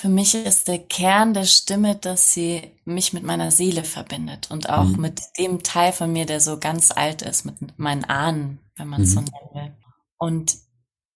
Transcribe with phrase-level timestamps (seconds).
[0.00, 4.70] Für mich ist der Kern der Stimme, dass sie mich mit meiner Seele verbindet und
[4.70, 4.98] auch mhm.
[4.98, 9.02] mit dem Teil von mir, der so ganz alt ist, mit meinen Ahnen, wenn man
[9.02, 9.14] es mhm.
[9.14, 9.76] so nennen will.
[10.16, 10.56] Und,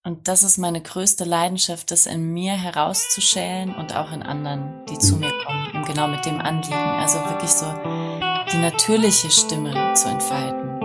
[0.03, 4.99] und das ist meine größte Leidenschaft, das in mir herauszuschälen und auch in anderen, die
[4.99, 5.21] zu mhm.
[5.21, 6.75] mir kommen, genau mit dem Anliegen.
[6.75, 7.65] Also wirklich so
[8.51, 10.75] die natürliche Stimme zu entfalten.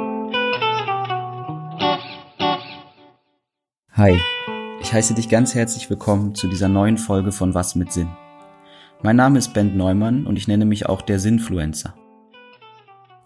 [3.92, 4.18] Hi.
[4.82, 8.08] Ich heiße dich ganz herzlich willkommen zu dieser neuen Folge von Was mit Sinn.
[9.02, 11.94] Mein Name ist Ben Neumann und ich nenne mich auch der Sinnfluencer.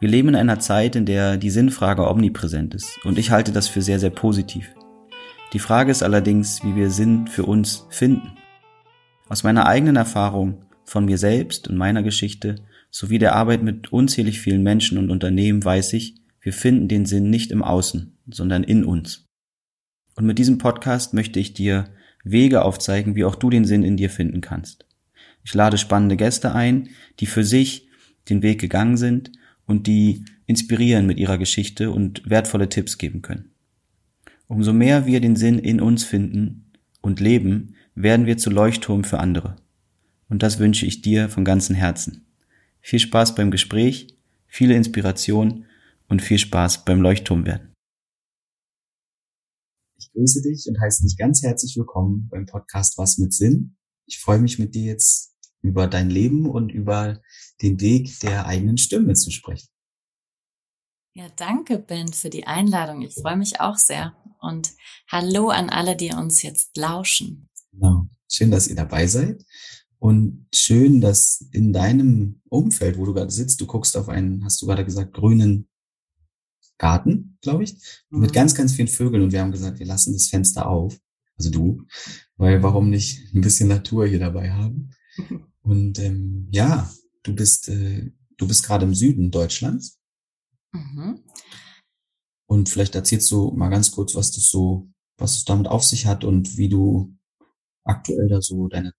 [0.00, 3.68] Wir leben in einer Zeit, in der die Sinnfrage omnipräsent ist und ich halte das
[3.68, 4.74] für sehr, sehr positiv.
[5.52, 8.32] Die Frage ist allerdings, wie wir Sinn für uns finden.
[9.28, 12.56] Aus meiner eigenen Erfahrung, von mir selbst und meiner Geschichte
[12.90, 17.30] sowie der Arbeit mit unzählig vielen Menschen und Unternehmen weiß ich, wir finden den Sinn
[17.30, 19.28] nicht im Außen, sondern in uns.
[20.16, 21.88] Und mit diesem Podcast möchte ich dir
[22.24, 24.86] Wege aufzeigen, wie auch du den Sinn in dir finden kannst.
[25.44, 26.88] Ich lade spannende Gäste ein,
[27.20, 27.88] die für sich
[28.28, 29.32] den Weg gegangen sind
[29.66, 33.50] und die inspirieren mit ihrer Geschichte und wertvolle Tipps geben können.
[34.46, 39.18] Umso mehr wir den Sinn in uns finden und leben, werden wir zu Leuchtturm für
[39.18, 39.56] andere.
[40.28, 42.24] Und das wünsche ich dir von ganzem Herzen.
[42.80, 44.08] Viel Spaß beim Gespräch,
[44.46, 45.64] viele Inspiration
[46.08, 47.73] und viel Spaß beim Leuchtturm werden.
[49.96, 53.76] Ich grüße dich und heiße dich ganz herzlich willkommen beim Podcast Was mit Sinn.
[54.06, 57.20] Ich freue mich mit dir jetzt über dein Leben und über
[57.62, 59.68] den Weg der eigenen Stimme zu sprechen.
[61.14, 63.02] Ja, danke, Ben, für die Einladung.
[63.02, 64.16] Ich freue mich auch sehr.
[64.40, 64.72] Und
[65.08, 67.48] hallo an alle, die uns jetzt lauschen.
[67.70, 68.06] Genau.
[68.28, 69.44] Schön, dass ihr dabei seid.
[70.00, 74.60] Und schön, dass in deinem Umfeld, wo du gerade sitzt, du guckst auf einen, hast
[74.60, 75.68] du gerade gesagt, grünen
[76.78, 77.74] Garten, glaube ich,
[78.10, 78.20] mhm.
[78.20, 79.22] mit ganz, ganz vielen Vögeln.
[79.22, 80.98] Und wir haben gesagt, wir lassen das Fenster auf.
[81.36, 81.82] Also du,
[82.36, 84.90] weil warum nicht ein bisschen Natur hier dabei haben?
[85.62, 86.90] Und ähm, ja,
[87.22, 89.98] du bist, äh, du bist gerade im Süden Deutschlands.
[90.72, 91.20] Mhm.
[92.46, 96.06] Und vielleicht erzählst du mal ganz kurz, was das so, was es damit auf sich
[96.06, 97.16] hat und wie du
[97.84, 98.92] aktuell da so deine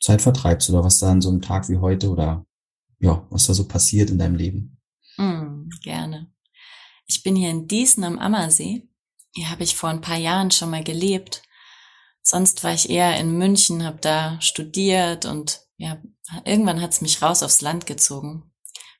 [0.00, 2.44] Zeit vertreibst oder was da an so einem Tag wie heute oder
[2.98, 4.78] ja, was da so passiert in deinem Leben.
[5.16, 6.30] Mhm, gerne.
[7.06, 8.88] Ich bin hier in Diesen am Ammersee.
[9.34, 11.42] Hier habe ich vor ein paar Jahren schon mal gelebt.
[12.22, 15.98] Sonst war ich eher in München, habe da studiert und ja,
[16.44, 18.50] irgendwann hat es mich raus aufs Land gezogen,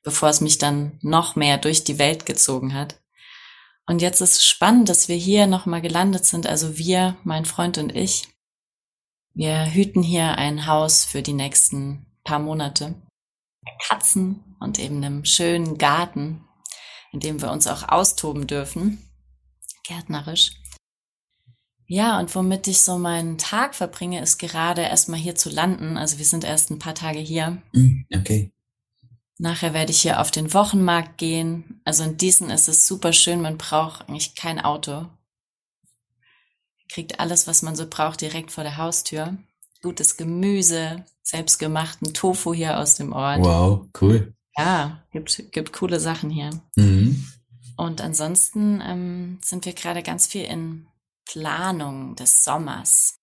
[0.03, 3.01] bevor es mich dann noch mehr durch die Welt gezogen hat.
[3.85, 7.77] Und jetzt ist es spannend, dass wir hier nochmal gelandet sind, also wir, mein Freund
[7.77, 8.27] und ich.
[9.33, 12.95] Wir hüten hier ein Haus für die nächsten paar Monate.
[13.87, 16.46] Katzen und eben einem schönen Garten
[17.13, 19.01] in dem wir uns auch austoben dürfen,
[19.83, 20.51] gärtnerisch.
[21.87, 25.97] Ja, und womit ich so meinen Tag verbringe, ist gerade erstmal hier zu landen.
[25.97, 27.61] Also wir sind erst ein paar Tage hier.
[27.71, 28.51] Mm, okay.
[29.37, 31.81] Nachher werde ich hier auf den Wochenmarkt gehen.
[31.85, 33.41] Also in diesen ist es super schön.
[33.41, 35.05] Man braucht eigentlich kein Auto.
[36.89, 39.37] Kriegt alles, was man so braucht, direkt vor der Haustür.
[39.81, 43.39] Gutes Gemüse, selbstgemachten Tofu hier aus dem Ort.
[43.39, 44.33] Wow, cool.
[44.57, 46.49] Ja, gibt, gibt coole Sachen hier.
[46.75, 47.27] Mhm.
[47.77, 50.87] Und ansonsten ähm, sind wir gerade ganz viel in
[51.25, 53.19] Planung des Sommers.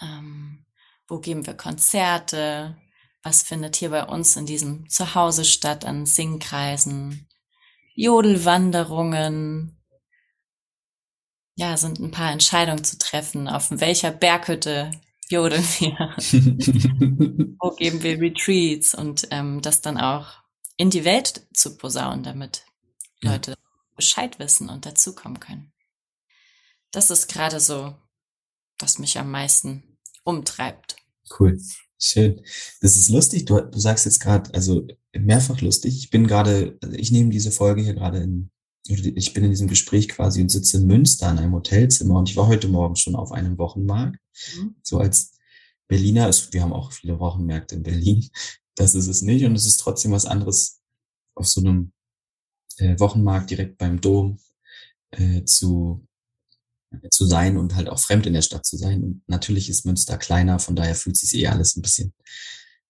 [0.00, 0.64] Ähm,
[1.06, 2.76] wo geben wir Konzerte?
[3.22, 7.28] Was findet hier bei uns in diesem Zuhause statt an Singkreisen?
[7.94, 9.78] Jodelwanderungen.
[11.56, 14.90] Ja, sind ein paar Entscheidungen zu treffen, auf welcher Berghütte
[15.28, 15.96] jodeln wir?
[17.60, 20.44] Wo geben wir Retreats und ähm, das dann auch
[20.76, 22.64] in die Welt zu posaunen, damit
[23.22, 23.32] ja.
[23.32, 23.54] Leute
[23.96, 25.72] Bescheid wissen und dazukommen können.
[26.90, 27.94] Das ist gerade so,
[28.78, 30.96] was mich am meisten umtreibt.
[31.38, 31.58] Cool.
[31.98, 32.44] Schön.
[32.80, 33.46] Das ist lustig.
[33.46, 35.96] Du, du sagst jetzt gerade, also mehrfach lustig.
[35.96, 38.50] Ich bin gerade, also ich nehme diese Folge hier gerade in,
[38.86, 42.36] ich bin in diesem Gespräch quasi und sitze in Münster in einem Hotelzimmer und ich
[42.36, 44.18] war heute Morgen schon auf einem Wochenmarkt
[44.56, 44.76] Mhm.
[44.82, 45.32] So als
[45.88, 48.28] Berliner, ist, wir haben auch viele Wochenmärkte in Berlin,
[48.74, 50.80] das ist es nicht und es ist trotzdem was anderes,
[51.36, 51.92] auf so einem
[52.78, 54.38] äh, Wochenmarkt direkt beim Dom
[55.10, 56.06] äh, zu,
[56.90, 59.02] äh, zu sein und halt auch fremd in der Stadt zu sein.
[59.02, 62.14] Und natürlich ist Münster kleiner, von daher fühlt sich eh alles ein bisschen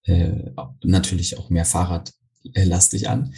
[0.04, 0.50] äh,
[0.82, 3.34] natürlich auch mehr Fahrradlastig an.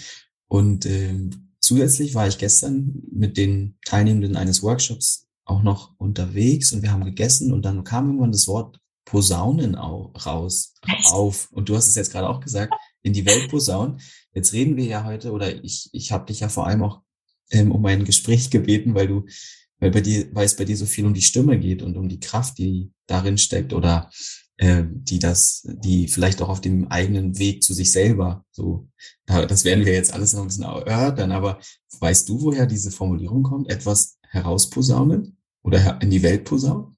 [0.49, 1.31] Und äh,
[1.67, 7.05] zusätzlich war ich gestern mit den Teilnehmenden eines Workshops auch noch unterwegs und wir haben
[7.05, 10.75] gegessen und dann kam irgendwann das Wort Posaunen raus
[11.05, 11.49] auf.
[11.53, 12.73] Und du hast es jetzt gerade auch gesagt,
[13.03, 14.01] in die Welt posaunen.
[14.35, 17.03] Jetzt reden wir ja heute, oder ich, ich habe dich ja vor allem auch
[17.51, 19.27] ähm, um ein Gespräch gebeten, weil du,
[19.79, 22.09] weil bei dir, weil es bei dir so viel um die Stimme geht und um
[22.09, 24.11] die Kraft, die darin steckt, oder
[24.59, 28.89] äh, die das, die vielleicht auch auf dem eigenen Weg zu sich selber, so,
[29.27, 31.59] das werden wir jetzt alles noch ein bisschen erörtern, aber
[32.01, 33.71] weißt du, woher diese Formulierung kommt?
[33.71, 36.97] Etwas herausposaunen oder in die Welt posaunen?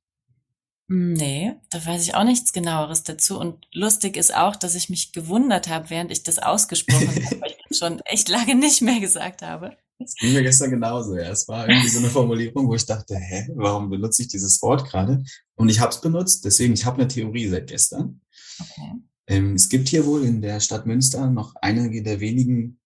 [0.91, 3.39] Nee, da weiß ich auch nichts genaueres dazu.
[3.39, 7.51] Und lustig ist auch, dass ich mich gewundert habe, während ich das ausgesprochen habe, weil
[7.51, 9.77] ich das schon echt lange nicht mehr gesagt habe.
[9.99, 11.17] Das ging mir gestern genauso.
[11.17, 11.31] Ja.
[11.31, 14.89] Es war irgendwie so eine Formulierung, wo ich dachte, hä, warum benutze ich dieses Wort
[14.89, 15.23] gerade?
[15.57, 18.21] Und ich habe es benutzt, deswegen, ich habe eine Theorie seit gestern.
[18.61, 18.93] Okay.
[19.27, 22.79] Ähm, es gibt hier wohl in der Stadt Münster noch einige der wenigen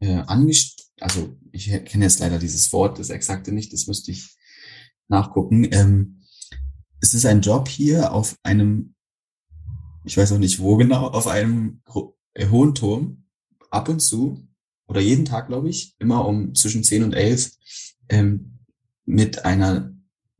[0.00, 4.36] äh, Angest also ich kenne jetzt leider dieses Wort, das exakte nicht, das müsste ich
[5.08, 5.68] nachgucken.
[5.72, 6.22] Ähm,
[7.00, 8.94] es ist ein Job hier auf einem,
[10.04, 11.82] ich weiß auch nicht wo genau, auf einem
[12.34, 13.24] äh, hohen Turm,
[13.70, 14.46] ab und zu,
[14.86, 17.50] oder jeden Tag, glaube ich, immer um zwischen 10 und 11,
[18.08, 18.58] ähm,
[19.06, 19.92] mit einer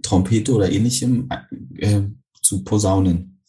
[0.02, 1.29] Trompete oder ähnlichem
[1.76, 2.02] äh,
[2.43, 3.43] zu posaunen.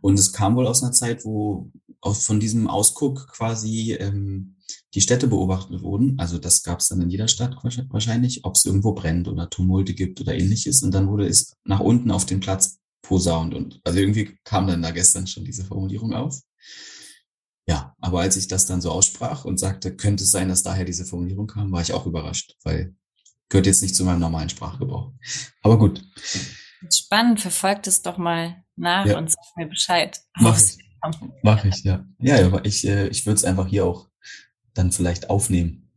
[0.00, 1.70] Und es kam wohl aus einer Zeit, wo
[2.00, 4.56] aus, von diesem Ausguck quasi ähm,
[4.94, 6.18] die Städte beobachtet wurden.
[6.18, 9.94] Also das gab es dann in jeder Stadt wahrscheinlich, ob es irgendwo brennt oder Tumulte
[9.94, 10.82] gibt oder ähnliches.
[10.82, 13.54] Und dann wurde es nach unten auf den Platz posaunt.
[13.54, 16.40] Und also irgendwie kam dann da gestern schon diese Formulierung auf.
[17.66, 20.84] Ja, aber als ich das dann so aussprach und sagte, könnte es sein, dass daher
[20.84, 22.94] diese Formulierung kam, war ich auch überrascht, weil
[23.48, 25.12] gehört jetzt nicht zu meinem normalen Sprachgebrauch.
[25.62, 26.02] Aber gut.
[26.92, 29.18] Spannend, verfolgt es doch mal nach ja.
[29.18, 30.20] und sag mir Bescheid.
[30.40, 30.78] Mach ich.
[31.42, 32.04] Mach ich, ja.
[32.18, 34.08] Ja, aber ich, äh, ich würde es einfach hier auch
[34.74, 35.90] dann vielleicht aufnehmen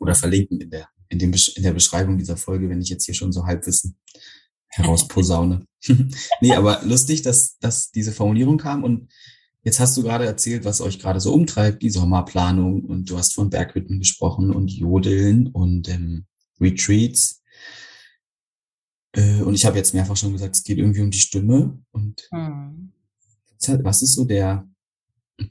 [0.00, 3.14] oder verlinken in der, in, dem, in der Beschreibung dieser Folge, wenn ich jetzt hier
[3.14, 3.98] schon so Halbwissen
[4.68, 5.66] herausposaune.
[6.40, 9.12] nee, aber lustig, dass, dass diese Formulierung kam und
[9.66, 13.34] jetzt hast du gerade erzählt, was euch gerade so umtreibt, die Sommerplanung und du hast
[13.34, 16.24] von Berghütten gesprochen und Jodeln und ähm,
[16.60, 17.42] Retreats.
[19.10, 22.28] Äh, und ich habe jetzt mehrfach schon gesagt, es geht irgendwie um die Stimme und
[22.30, 22.92] hm.
[23.82, 24.68] was ist so der,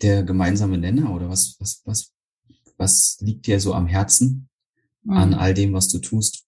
[0.01, 2.13] der gemeinsame Nenner oder was, was, was,
[2.77, 4.47] was liegt dir so am Herzen
[5.03, 5.13] mhm.
[5.13, 6.44] an all dem, was du tust?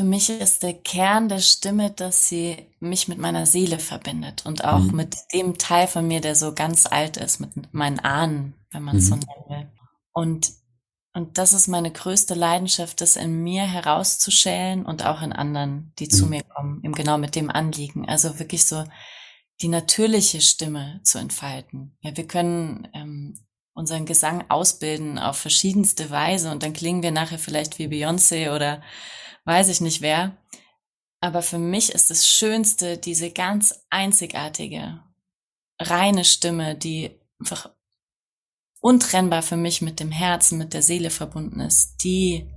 [0.00, 4.64] Für mich ist der Kern der Stimme, dass sie mich mit meiner Seele verbindet und
[4.64, 4.96] auch mhm.
[4.96, 8.96] mit dem Teil von mir, der so ganz alt ist, mit meinen Ahnen, wenn man
[8.96, 9.08] es mhm.
[9.08, 9.68] so nennen will.
[10.14, 10.52] Und,
[11.12, 16.08] und das ist meine größte Leidenschaft, das in mir herauszuschälen und auch in anderen, die
[16.08, 16.30] zu mhm.
[16.30, 18.08] mir kommen, eben genau mit dem Anliegen.
[18.08, 18.84] Also wirklich so
[19.60, 21.94] die natürliche Stimme zu entfalten.
[22.00, 23.38] Ja, wir können ähm,
[23.74, 28.80] unseren Gesang ausbilden auf verschiedenste Weise und dann klingen wir nachher vielleicht wie Beyoncé oder
[29.44, 30.36] weiß ich nicht wer.
[31.20, 35.02] Aber für mich ist das Schönste diese ganz einzigartige,
[35.78, 37.70] reine Stimme, die einfach
[38.80, 42.50] untrennbar für mich mit dem Herzen, mit der Seele verbunden ist, die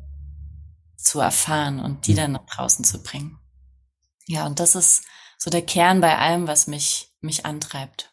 [0.97, 2.17] zu erfahren und die hm.
[2.17, 3.39] dann nach draußen zu bringen.
[4.25, 5.03] Ja, und das ist
[5.37, 8.11] so der Kern bei allem, was mich, mich antreibt.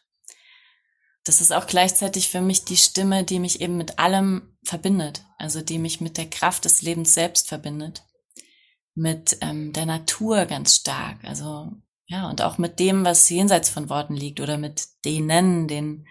[1.23, 5.61] Das ist auch gleichzeitig für mich die Stimme, die mich eben mit allem verbindet, also
[5.61, 8.03] die mich mit der Kraft des Lebens selbst verbindet,
[8.95, 11.71] mit ähm, der Natur ganz stark, also
[12.07, 16.05] ja, und auch mit dem, was jenseits von Worten liegt oder mit denen, den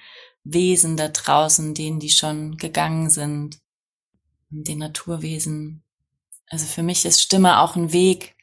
[0.44, 3.58] Wesen da draußen, denen, die schon gegangen sind,
[4.48, 5.82] den Naturwesen.
[6.46, 8.34] Also für mich ist Stimme auch ein Weg,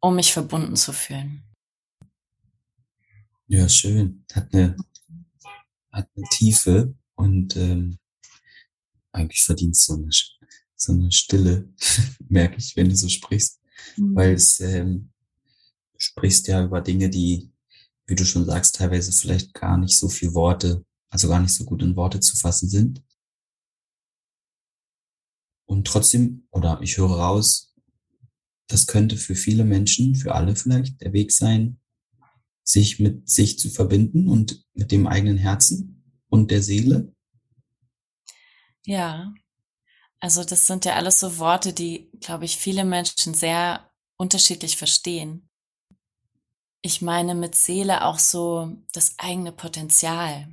[0.00, 1.44] um mich verbunden zu fühlen.
[3.46, 4.24] Ja, schön.
[4.32, 4.76] Hat eine,
[5.92, 7.98] hat eine Tiefe und ähm,
[9.12, 10.08] eigentlich verdient so eine,
[10.80, 11.68] so eine Stille,
[12.28, 13.60] merke ich, wenn du so sprichst.
[13.96, 14.16] Mhm.
[14.16, 15.10] Weil es ähm,
[15.98, 17.52] sprichst ja über Dinge, die,
[18.06, 21.64] wie du schon sagst, teilweise vielleicht gar nicht so viel Worte, also gar nicht so
[21.64, 23.02] gut in Worte zu fassen sind.
[25.66, 27.74] Und trotzdem, oder ich höre raus,
[28.66, 31.78] das könnte für viele Menschen, für alle vielleicht der Weg sein,
[32.64, 37.14] sich mit sich zu verbinden und mit dem eigenen Herzen und der Seele?
[38.84, 39.34] Ja,
[40.20, 45.48] also das sind ja alles so Worte, die, glaube ich, viele Menschen sehr unterschiedlich verstehen.
[46.82, 50.48] Ich meine mit Seele auch so das eigene Potenzial.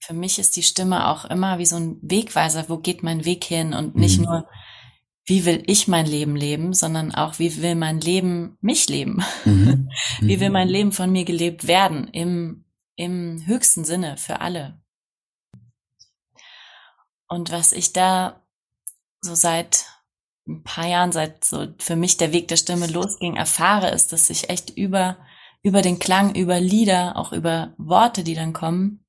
[0.00, 3.44] Für mich ist die Stimme auch immer wie so ein Wegweiser, wo geht mein Weg
[3.44, 4.24] hin und nicht mhm.
[4.24, 4.48] nur,
[5.24, 9.22] wie will ich mein Leben leben, sondern auch, wie will mein Leben mich leben?
[9.44, 9.88] Mhm.
[10.20, 10.54] wie will mhm.
[10.54, 12.64] mein Leben von mir gelebt werden im,
[12.96, 14.80] im höchsten Sinne für alle?
[17.28, 18.39] Und was ich da
[19.20, 19.86] so seit
[20.46, 24.26] ein paar Jahren, seit so für mich der Weg der Stimme losging, erfahre, ist, dass
[24.26, 25.18] sich echt über,
[25.62, 29.04] über den Klang, über Lieder, auch über Worte, die dann kommen,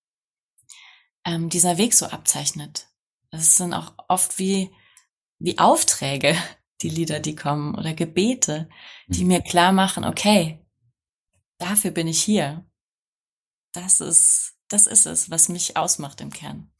[1.25, 2.87] ähm, dieser Weg so abzeichnet.
[3.31, 4.71] Es sind auch oft wie
[5.41, 6.35] wie Aufträge,
[6.81, 8.69] die Lieder, die kommen oder Gebete,
[9.07, 9.27] die mhm.
[9.27, 10.65] mir klar machen, okay,
[11.57, 12.65] dafür bin ich hier.
[13.73, 16.71] Das ist, das ist es, was mich ausmacht im Kern.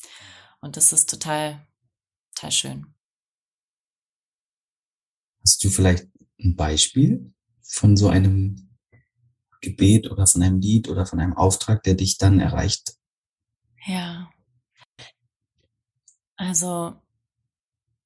[0.60, 1.68] Und das ist total,
[2.36, 2.96] total schön.
[5.44, 6.08] Hast du vielleicht
[6.40, 8.70] ein Beispiel von so einem
[9.62, 12.96] Gebet oder von einem Lied oder von einem Auftrag, der dich dann erreicht?
[13.86, 14.30] Ja.
[16.36, 16.96] Also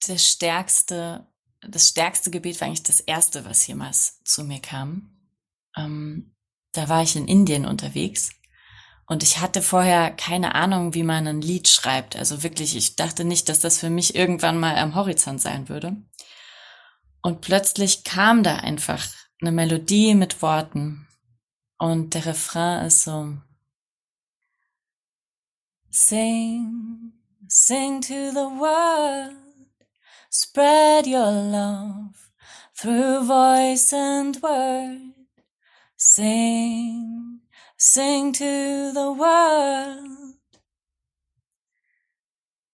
[0.07, 1.25] das stärkste,
[1.61, 5.09] das stärkste Gebet war eigentlich das erste, was jemals zu mir kam.
[5.75, 6.35] Ähm,
[6.73, 8.31] da war ich in Indien unterwegs
[9.07, 12.15] und ich hatte vorher keine Ahnung, wie man ein Lied schreibt.
[12.15, 15.95] Also wirklich, ich dachte nicht, dass das für mich irgendwann mal am Horizont sein würde.
[17.25, 19.03] Und plötzlich kam da einfach
[19.41, 21.07] eine Melodie mit Worten.
[21.79, 23.35] Und der Refrain ist so,
[25.89, 27.13] Sing,
[27.47, 29.35] sing to the world,
[30.31, 32.13] spread your love
[32.77, 35.15] through voice and word.
[35.95, 37.41] Sing,
[37.75, 40.37] sing to the world.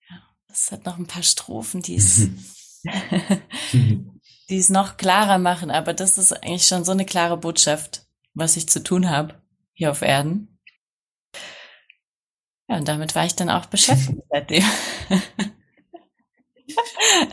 [0.10, 2.27] Ja, es hat noch ein paar Strophen, die es
[4.51, 8.58] die es noch klarer machen, aber das ist eigentlich schon so eine klare Botschaft, was
[8.58, 9.41] ich zu tun habe
[9.74, 10.60] hier auf Erden.
[12.70, 14.63] Ja, und damit war ich dann auch beschäftigt seitdem.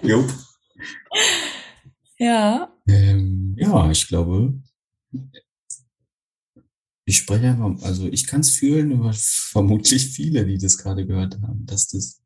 [0.03, 0.33] Jupp.
[2.21, 2.77] Ja.
[2.89, 4.61] Ähm, ja, ich glaube,
[7.05, 11.41] ich spreche einfach, also ich kann es fühlen, aber vermutlich viele, die das gerade gehört
[11.41, 12.21] haben, dass das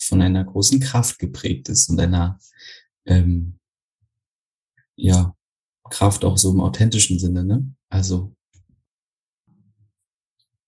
[0.00, 2.38] von einer großen Kraft geprägt ist und einer
[3.04, 3.57] ähm,
[4.98, 5.34] ja,
[5.90, 7.74] Kraft auch so im authentischen Sinne, ne?
[7.88, 8.34] Also,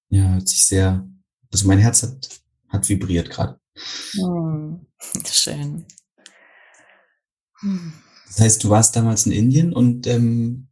[0.08, 1.06] ja, hört sich sehr,
[1.52, 3.60] also mein Herz hat, hat vibriert gerade.
[4.12, 4.86] Hm,
[5.26, 5.84] schön.
[7.60, 7.92] Hm.
[8.28, 10.68] Das heißt, du warst damals in Indien und ähm,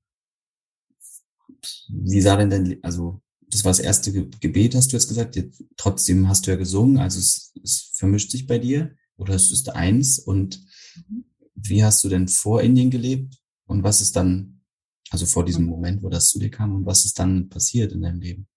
[1.88, 5.34] wie sah denn dein, also das war das erste Gebet, hast du jetzt gesagt.
[5.34, 9.50] Jetzt, trotzdem hast du ja gesungen, also es, es vermischt sich bei dir oder es
[9.50, 10.18] ist eins.
[10.18, 10.60] Und
[11.08, 11.24] mhm.
[11.54, 13.34] wie hast du denn vor Indien gelebt?
[13.68, 14.62] Und was ist dann,
[15.10, 18.02] also vor diesem Moment, wo das zu dir kam, und was ist dann passiert in
[18.02, 18.48] deinem Leben?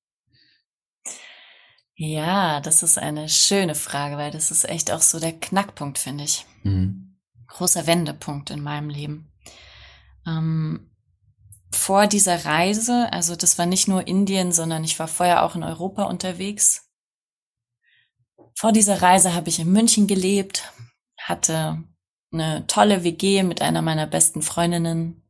[1.95, 6.23] Ja, das ist eine schöne Frage, weil das ist echt auch so der Knackpunkt, finde
[6.23, 6.47] ich.
[6.63, 7.19] Mhm.
[7.45, 9.31] Großer Wendepunkt in meinem Leben.
[10.25, 10.89] Ähm,
[11.71, 15.63] vor dieser Reise, also das war nicht nur Indien, sondern ich war vorher auch in
[15.63, 16.89] Europa unterwegs.
[18.55, 20.71] Vor dieser Reise habe ich in München gelebt,
[21.17, 21.83] hatte
[22.31, 25.21] eine tolle WG mit einer meiner besten Freundinnen,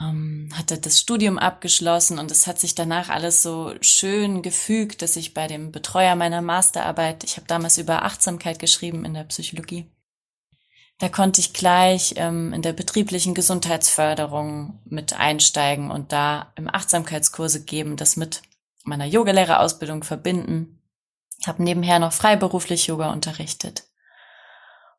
[0.00, 5.16] ähm, hatte das Studium abgeschlossen und es hat sich danach alles so schön gefügt, dass
[5.16, 9.86] ich bei dem Betreuer meiner Masterarbeit, ich habe damals über Achtsamkeit geschrieben in der Psychologie,
[10.98, 17.64] da konnte ich gleich ähm, in der betrieblichen Gesundheitsförderung mit einsteigen und da im Achtsamkeitskurse
[17.64, 18.42] geben, das mit
[18.84, 20.80] meiner Yogalehrerausbildung verbinden.
[21.46, 23.84] Habe nebenher noch freiberuflich Yoga unterrichtet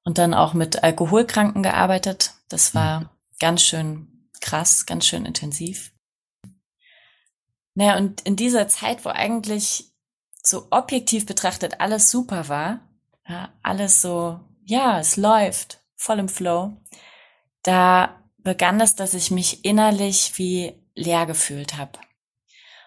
[0.05, 2.35] und dann auch mit Alkoholkranken gearbeitet.
[2.47, 3.09] Das war mhm.
[3.39, 5.91] ganz schön krass, ganz schön intensiv.
[7.73, 9.91] Naja, und in dieser Zeit, wo eigentlich
[10.41, 12.79] so objektiv betrachtet alles super war,
[13.27, 16.77] ja, alles so, ja, es läuft, voll im Flow,
[17.63, 21.99] da begann es, dass ich mich innerlich wie leer gefühlt habe.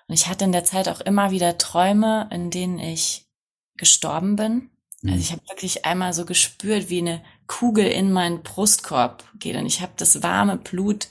[0.06, 3.28] Und ich hatte in der Zeit auch immer wieder Träume, in denen ich
[3.76, 4.70] gestorben bin
[5.04, 5.20] also mhm.
[5.20, 9.80] ich habe wirklich einmal so gespürt, wie eine Kugel in meinen Brustkorb geht und ich
[9.80, 11.08] habe das warme Blut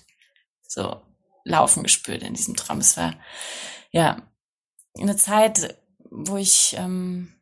[0.62, 1.02] so
[1.46, 2.80] laufen gespürt in diesem Traum.
[2.80, 3.14] Es war
[3.92, 4.22] ja
[5.00, 5.78] eine Zeit,
[6.10, 7.34] wo ich ähm,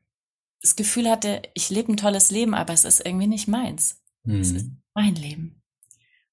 [0.62, 4.02] das Gefühl hatte, ich lebe ein tolles Leben, aber es ist irgendwie nicht meins.
[4.24, 4.42] Mhm.
[4.42, 5.64] Es ist mein Leben.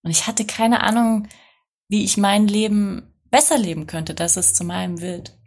[0.02, 1.28] Und ich hatte keine Ahnung,
[1.88, 5.38] wie ich mein Leben besser leben könnte, dass es zu meinem wird.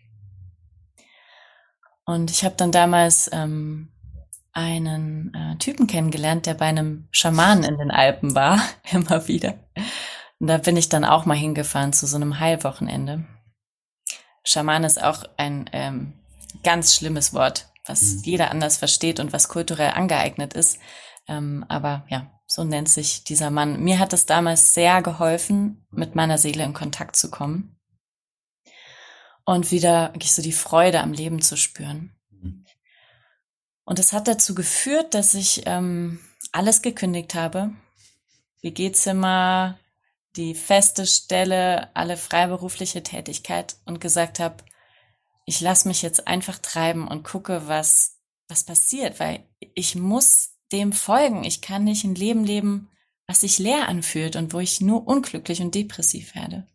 [2.05, 3.91] Und ich habe dann damals ähm,
[4.55, 8.59] einen äh, Typen kennengelernt, der bei einem Schamanen in den Alpen war,
[8.91, 9.59] immer wieder.
[10.39, 13.25] Und da bin ich dann auch mal hingefahren zu so einem Heilwochenende.
[14.43, 16.13] Schaman ist auch ein ähm,
[16.63, 18.21] ganz schlimmes Wort, was mhm.
[18.23, 20.79] jeder anders versteht und was kulturell angeeignet ist.
[21.27, 23.83] Ähm, aber ja, so nennt sich dieser Mann.
[23.83, 27.77] Mir hat es damals sehr geholfen, mit meiner Seele in Kontakt zu kommen
[29.43, 32.15] und wieder wirklich so die Freude am Leben zu spüren.
[33.85, 36.19] Und es hat dazu geführt, dass ich ähm,
[36.51, 37.71] alles gekündigt habe.
[38.61, 39.79] WG-Zimmer,
[40.35, 44.57] die feste Stelle, alle freiberufliche Tätigkeit und gesagt habe,
[45.45, 50.91] ich lasse mich jetzt einfach treiben und gucke, was, was passiert, weil ich muss dem
[50.91, 51.43] folgen.
[51.43, 52.89] Ich kann nicht ein Leben leben,
[53.27, 56.67] was sich leer anfühlt und wo ich nur unglücklich und depressiv werde.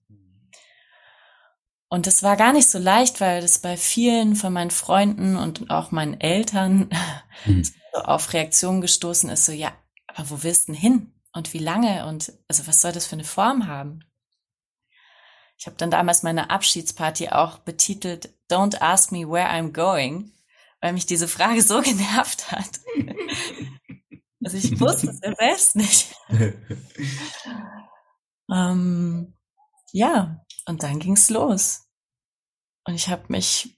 [1.92, 5.70] Und das war gar nicht so leicht, weil das bei vielen von meinen Freunden und
[5.70, 6.88] auch meinen Eltern
[7.44, 7.64] mhm.
[7.64, 9.72] so auf Reaktionen gestoßen ist, so, ja,
[10.06, 11.12] aber wo willst du denn hin?
[11.32, 12.06] Und wie lange?
[12.06, 14.04] Und also was soll das für eine Form haben?
[15.58, 20.32] Ich habe dann damals meine Abschiedsparty auch betitelt Don't ask me where I'm going,
[20.80, 22.70] weil mich diese Frage so genervt hat.
[24.44, 26.14] also ich wusste es ja selbst nicht.
[28.48, 29.34] ähm,
[29.92, 31.86] ja, und dann ging's los.
[32.86, 33.76] Und ich habe mich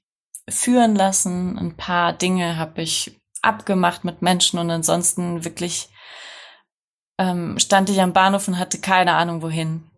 [0.48, 1.58] führen lassen.
[1.58, 5.88] Ein paar Dinge habe ich abgemacht mit Menschen und ansonsten wirklich
[7.18, 9.90] ähm, stand ich am Bahnhof und hatte keine Ahnung wohin.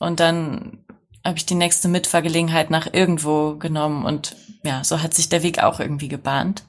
[0.00, 0.84] Und dann
[1.24, 5.62] habe ich die nächste Mitfahrgelegenheit nach irgendwo genommen und ja, so hat sich der Weg
[5.62, 6.64] auch irgendwie gebahnt.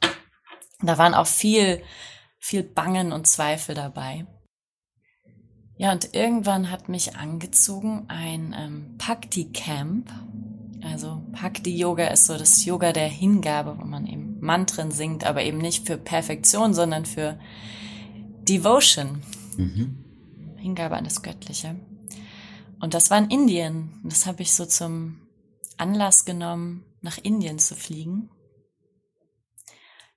[0.82, 1.82] Da waren auch viel,
[2.39, 4.25] viel Bangen und Zweifel dabei.
[5.77, 10.12] Ja, und irgendwann hat mich angezogen ein ähm, Bhakti-Camp.
[10.84, 15.58] Also Bhakti-Yoga ist so das Yoga der Hingabe, wo man eben Mantren singt, aber eben
[15.58, 17.39] nicht für Perfektion, sondern für
[18.48, 19.24] Devotion.
[19.58, 20.03] Mhm.
[20.58, 21.75] Hingabe an das Göttliche.
[22.80, 24.01] Und das war in Indien.
[24.03, 25.22] Das habe ich so zum
[25.77, 28.30] Anlass genommen, nach Indien zu fliegen.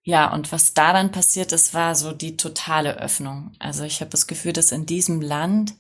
[0.09, 3.51] Ja, und was da dann passiert ist, war so die totale Öffnung.
[3.59, 5.75] Also ich habe das Gefühl, dass in diesem Land,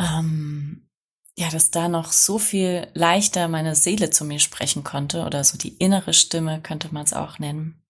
[0.00, 0.88] ähm,
[1.36, 5.58] ja, dass da noch so viel leichter meine Seele zu mir sprechen konnte oder so
[5.58, 7.82] die innere Stimme könnte man es auch nennen.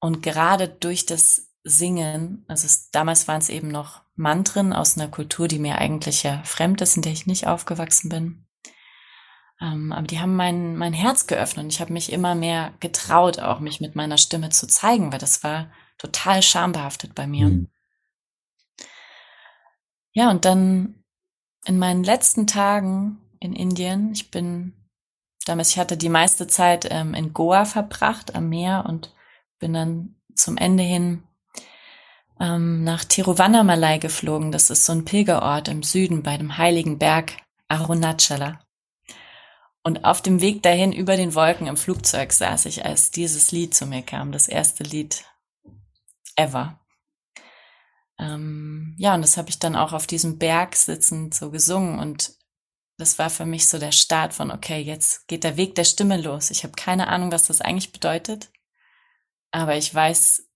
[0.00, 5.08] Und gerade durch das Singen, also es, damals waren es eben noch Mantren aus einer
[5.08, 8.44] Kultur, die mir eigentlich ja fremd ist, in der ich nicht aufgewachsen bin.
[9.60, 13.38] Ähm, aber die haben mein, mein Herz geöffnet und ich habe mich immer mehr getraut,
[13.38, 17.48] auch mich mit meiner Stimme zu zeigen, weil das war total schambehaftet bei mir.
[17.48, 17.68] Mhm.
[20.12, 21.04] Ja, und dann
[21.66, 24.72] in meinen letzten Tagen in Indien, ich bin
[25.44, 29.14] damals, ich hatte die meiste Zeit ähm, in Goa verbracht am Meer und
[29.58, 31.22] bin dann zum Ende hin
[32.40, 34.52] ähm, nach Tiruvannamalai geflogen.
[34.52, 37.36] Das ist so ein Pilgerort im Süden bei dem heiligen Berg
[37.68, 38.60] Arunachala.
[39.82, 43.74] Und auf dem Weg dahin über den Wolken im Flugzeug saß ich, als dieses Lied
[43.74, 45.24] zu mir kam, das erste Lied
[46.36, 46.78] ever.
[48.18, 52.34] Ähm, ja, und das habe ich dann auch auf diesem Berg sitzend so gesungen und
[52.98, 56.20] das war für mich so der Start von, okay, jetzt geht der Weg der Stimme
[56.20, 56.50] los.
[56.50, 58.50] Ich habe keine Ahnung, was das eigentlich bedeutet,
[59.52, 60.46] aber ich weiß,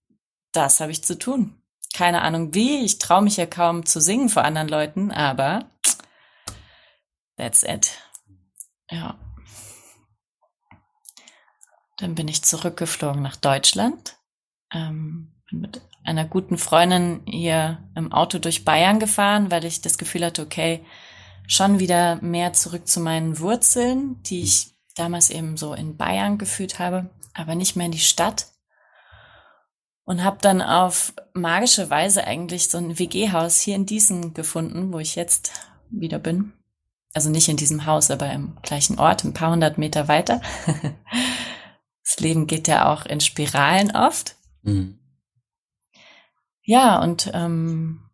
[0.51, 1.59] das habe ich zu tun
[1.95, 2.83] keine Ahnung wie.
[2.83, 5.69] Ich traue mich ja kaum zu singen vor anderen Leuten, aber
[7.37, 7.97] that's it.
[8.89, 9.17] Ja.
[11.97, 14.17] Dann bin ich zurückgeflogen nach Deutschland.
[14.73, 19.97] Ähm, bin mit einer guten Freundin hier im Auto durch Bayern gefahren, weil ich das
[19.97, 20.85] Gefühl hatte, okay,
[21.47, 26.79] schon wieder mehr zurück zu meinen Wurzeln, die ich damals eben so in Bayern gefühlt
[26.79, 28.47] habe, aber nicht mehr in die Stadt
[30.05, 34.99] und habe dann auf magische Weise eigentlich so ein WG-Haus hier in Diesen gefunden, wo
[34.99, 35.51] ich jetzt
[35.89, 36.53] wieder bin.
[37.15, 40.41] Also nicht in diesem Haus, aber im gleichen Ort, ein paar hundert Meter weiter.
[42.03, 44.35] das Leben geht ja auch in Spiralen oft.
[44.63, 44.99] Mhm.
[46.61, 48.09] Ja, und ähm,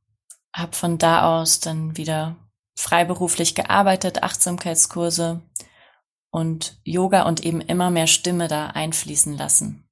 [0.53, 2.35] habe von da aus dann wieder
[2.75, 5.41] freiberuflich gearbeitet, Achtsamkeitskurse
[6.29, 9.83] und Yoga und eben immer mehr Stimme da einfließen lassen.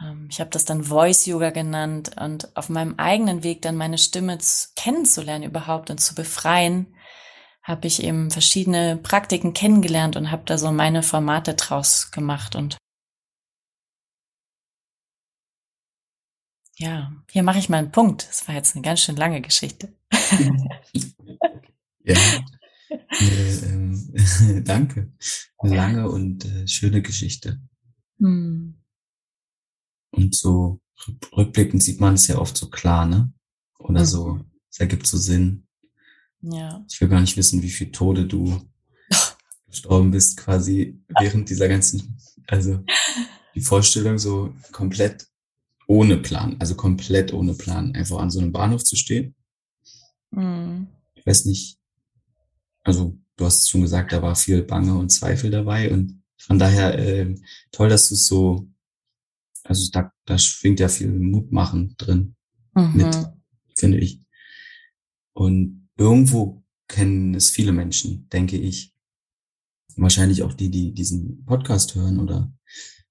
[0.00, 3.98] Ähm, ich habe das dann Voice Yoga genannt und auf meinem eigenen Weg dann meine
[3.98, 4.38] Stimme
[4.76, 6.94] kennenzulernen überhaupt und zu befreien,
[7.62, 12.76] habe ich eben verschiedene Praktiken kennengelernt und habe da so meine Formate draus gemacht und
[16.76, 18.26] ja, hier mache ich mal einen Punkt.
[18.26, 19.94] Das war jetzt eine ganz schön lange Geschichte.
[22.02, 22.16] ja.
[22.88, 25.12] Äh, äh, danke.
[25.58, 27.60] Eine lange und äh, schöne Geschichte.
[28.18, 28.80] Hm.
[30.12, 30.80] Und so
[31.36, 33.32] rückblickend sieht man es ja oft so klar, ne?
[33.78, 34.06] Oder mhm.
[34.06, 35.66] so, es ergibt so Sinn.
[36.42, 36.84] Ja.
[36.90, 38.60] Ich will gar nicht wissen, wie viel Tode du
[39.66, 42.82] gestorben bist, quasi während dieser ganzen, also
[43.54, 45.26] die Vorstellung so komplett
[45.86, 49.34] ohne Plan, also komplett ohne Plan, einfach an so einem Bahnhof zu stehen.
[50.30, 50.86] Mhm.
[51.14, 51.78] Ich weiß nicht,
[52.84, 56.58] also du hast es schon gesagt, da war viel Bange und Zweifel dabei und von
[56.58, 57.34] daher äh,
[57.70, 58.70] toll, dass du es so
[59.70, 62.34] also da, da schwingt ja viel Mut machen drin
[62.74, 62.92] mhm.
[62.96, 63.28] mit,
[63.76, 64.20] finde ich.
[65.32, 68.96] Und irgendwo kennen es viele Menschen, denke ich.
[69.96, 72.52] Wahrscheinlich auch die, die diesen Podcast hören oder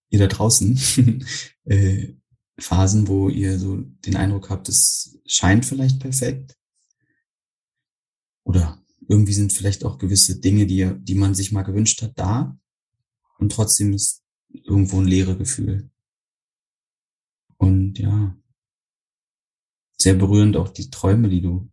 [0.10, 1.24] ihr da draußen.
[1.66, 2.16] äh,
[2.58, 6.58] Phasen, wo ihr so den Eindruck habt, es scheint vielleicht perfekt?
[8.44, 12.58] Oder irgendwie sind vielleicht auch gewisse Dinge, die, die man sich mal gewünscht hat, da
[13.38, 15.92] und trotzdem ist irgendwo ein leere Gefühl.
[17.58, 18.36] Und ja,
[19.98, 21.70] sehr berührend auch die Träume, die du,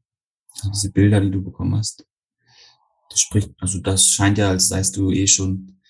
[0.64, 2.06] diese Bilder, die du bekommen hast.
[3.10, 5.80] Das spricht, also das scheint ja, als seist du eh schon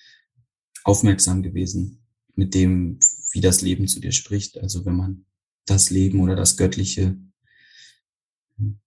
[0.85, 2.99] aufmerksam gewesen mit dem,
[3.33, 4.59] wie das Leben zu dir spricht.
[4.59, 5.27] Also wenn man
[5.65, 7.19] das Leben oder das Göttliche,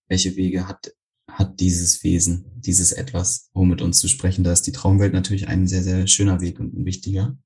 [0.07, 0.93] welche Wege hat,
[1.27, 4.43] hat dieses Wesen, dieses Etwas, um mit uns zu sprechen.
[4.43, 7.37] Da ist die Traumwelt natürlich ein sehr, sehr schöner Weg und ein wichtiger.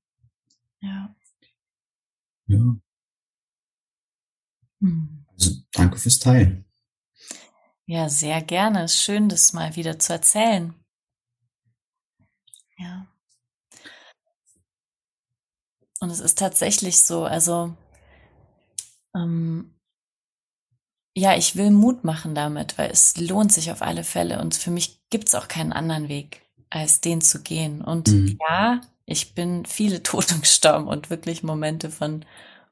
[0.80, 1.14] Ja.
[2.46, 2.78] Ja.
[4.80, 5.24] Hm.
[5.32, 6.63] Also danke fürs Teilen.
[7.86, 8.84] Ja, sehr gerne.
[8.84, 10.74] Es ist schön, das mal wieder zu erzählen.
[12.78, 13.06] Ja.
[16.00, 17.74] Und es ist tatsächlich so, also
[19.14, 19.74] ähm,
[21.16, 24.70] ja, ich will Mut machen damit, weil es lohnt sich auf alle Fälle und für
[24.70, 27.82] mich gibt es auch keinen anderen Weg, als den zu gehen.
[27.82, 28.38] Und mhm.
[28.48, 32.24] ja, ich bin viele Tote gestorben und wirklich Momente von,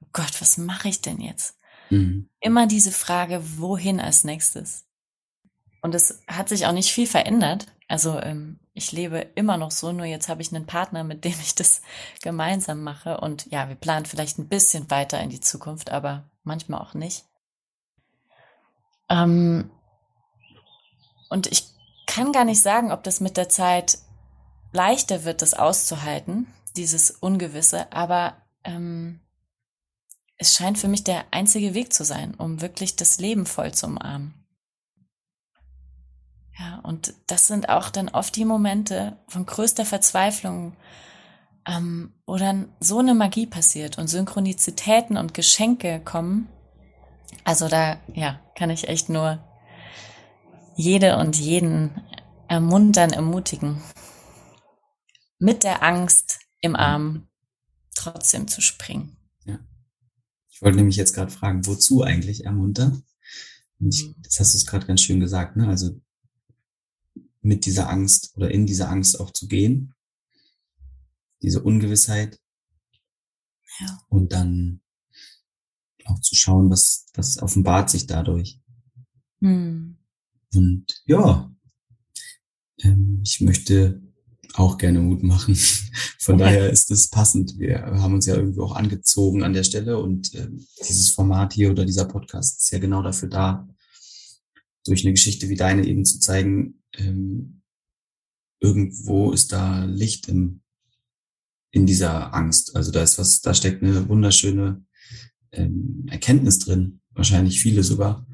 [0.02, 1.56] oh Gott, was mache ich denn jetzt?
[1.90, 2.28] Mhm.
[2.40, 4.84] Immer diese Frage, wohin als nächstes?
[5.82, 7.66] Und es hat sich auch nicht viel verändert.
[7.88, 11.34] Also ähm, ich lebe immer noch so, nur jetzt habe ich einen Partner, mit dem
[11.42, 11.82] ich das
[12.22, 13.20] gemeinsam mache.
[13.20, 17.24] Und ja, wir planen vielleicht ein bisschen weiter in die Zukunft, aber manchmal auch nicht.
[19.10, 19.70] Ähm,
[21.28, 21.64] und ich
[22.06, 23.98] kann gar nicht sagen, ob das mit der Zeit
[24.72, 29.20] leichter wird, das auszuhalten, dieses Ungewisse, aber ähm,
[30.38, 33.86] es scheint für mich der einzige Weg zu sein, um wirklich das Leben voll zu
[33.86, 34.41] umarmen.
[36.58, 40.76] Ja, und das sind auch dann oft die Momente von größter Verzweiflung,
[41.66, 46.48] ähm, wo dann so eine Magie passiert und Synchronizitäten und Geschenke kommen.
[47.44, 49.42] Also da, ja, kann ich echt nur
[50.76, 52.02] jede und jeden
[52.48, 53.82] ermuntern, ermutigen,
[55.38, 57.28] mit der Angst im Arm
[57.94, 59.16] trotzdem zu springen.
[60.62, 63.02] Ich wollte nämlich jetzt gerade fragen, wozu eigentlich ermuntern?
[63.80, 64.14] Ich, mhm.
[64.22, 65.66] das hast du es gerade ganz schön gesagt, ne?
[65.66, 66.00] Also
[67.42, 69.94] mit dieser Angst oder in dieser Angst auch zu gehen,
[71.42, 72.38] diese Ungewissheit.
[73.80, 74.00] Ja.
[74.08, 74.80] Und dann
[76.04, 78.60] auch zu schauen, was, was offenbart sich dadurch.
[79.40, 79.98] Mhm.
[80.54, 81.52] Und ja,
[82.78, 84.02] ähm, ich möchte
[84.54, 85.56] auch gerne Mut machen.
[86.18, 86.44] Von okay.
[86.44, 87.58] daher ist es passend.
[87.58, 90.48] Wir haben uns ja irgendwie auch angezogen an der Stelle und äh,
[90.86, 93.68] dieses Format hier oder dieser Podcast ist ja genau dafür da,
[94.84, 97.62] durch eine Geschichte wie deine eben zu zeigen, ähm,
[98.60, 100.60] irgendwo ist da Licht im,
[101.70, 102.76] in dieser Angst.
[102.76, 104.84] Also da ist was, da steckt eine wunderschöne
[105.52, 108.26] ähm, Erkenntnis drin, wahrscheinlich viele sogar,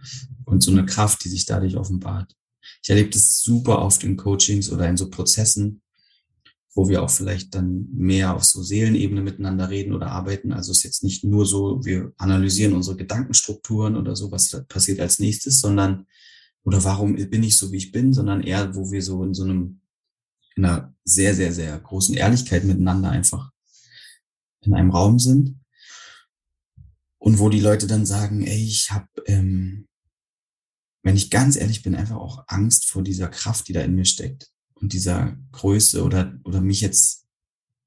[0.45, 2.35] und so eine Kraft, die sich dadurch offenbart.
[2.83, 5.83] Ich erlebe das super oft in Coachings oder in so Prozessen,
[6.75, 10.53] wo wir auch vielleicht dann mehr auf so Seelenebene miteinander reden oder arbeiten.
[10.53, 15.01] Also es ist jetzt nicht nur so, wir analysieren unsere Gedankenstrukturen oder so, was passiert
[15.01, 16.07] als nächstes, sondern
[16.65, 19.45] oder warum bin ich so, wie ich bin, sondern eher, wo wir so in so
[19.45, 19.81] einem,
[20.57, 23.51] in einer sehr, sehr, sehr großen Ehrlichkeit miteinander einfach
[24.61, 25.59] in einem Raum sind.
[27.19, 29.89] Und wo die Leute dann sagen, ey, ich habe, ähm,
[31.03, 34.05] wenn ich ganz ehrlich bin, einfach auch Angst vor dieser Kraft, die da in mir
[34.05, 37.27] steckt und dieser Größe oder, oder mich jetzt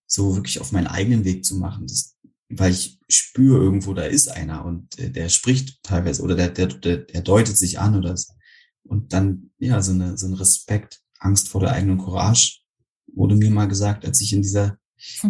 [0.08, 2.18] so wirklich auf meinen eigenen Weg zu machen, das,
[2.50, 6.68] weil ich spüre irgendwo, da ist einer und äh, der spricht teilweise oder der, der,
[6.68, 8.34] der, der deutet sich an oder so.
[8.84, 12.62] Und dann, ja, so, eine, so ein Respekt, Angst vor der eigenen Courage
[13.14, 14.78] wurde mir mal gesagt, als ich in dieser,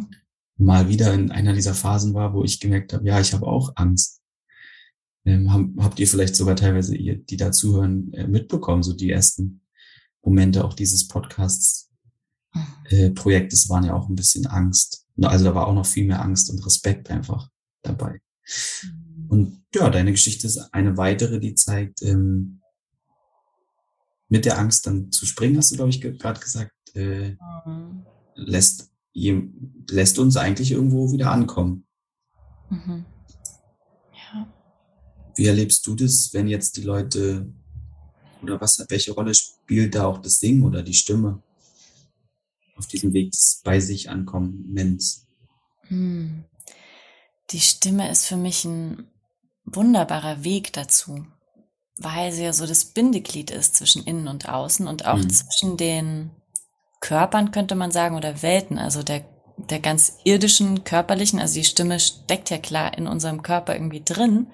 [0.57, 3.73] mal wieder in einer dieser Phasen war, wo ich gemerkt habe, ja, ich habe auch
[3.75, 4.21] Angst.
[5.25, 9.11] Ähm, hab, habt ihr vielleicht sogar teilweise, ihr, die da zuhören, äh, mitbekommen, so die
[9.11, 9.61] ersten
[10.23, 11.89] Momente auch dieses Podcasts
[12.53, 12.61] mhm.
[12.89, 15.05] äh, Projektes waren ja auch ein bisschen Angst.
[15.21, 17.49] Also da war auch noch viel mehr Angst und Respekt einfach
[17.83, 18.21] dabei.
[18.83, 19.25] Mhm.
[19.29, 22.60] Und ja, deine Geschichte ist eine weitere, die zeigt, ähm,
[24.31, 28.05] mit der Angst dann zu springen, hast du, glaube ich, gerade gesagt, äh, mhm.
[28.35, 31.85] lässt, lässt uns eigentlich irgendwo wieder ankommen.
[32.69, 33.05] Mhm.
[34.13, 34.47] Ja.
[35.35, 37.53] Wie erlebst du das, wenn jetzt die Leute
[38.41, 41.43] oder was, welche Rolle spielt da auch das Singen oder die Stimme
[42.77, 45.27] auf diesem Weg des bei sich ankommens?
[45.87, 46.45] Hm.
[47.49, 49.07] Die Stimme ist für mich ein
[49.65, 51.25] wunderbarer Weg dazu,
[52.03, 55.29] weil sie ja so das Bindeglied ist zwischen innen und außen und auch mhm.
[55.29, 56.31] zwischen den
[56.99, 59.25] Körpern, könnte man sagen, oder Welten, also der
[59.69, 64.47] der ganz irdischen, körperlichen, also die Stimme steckt ja klar in unserem Körper irgendwie drin,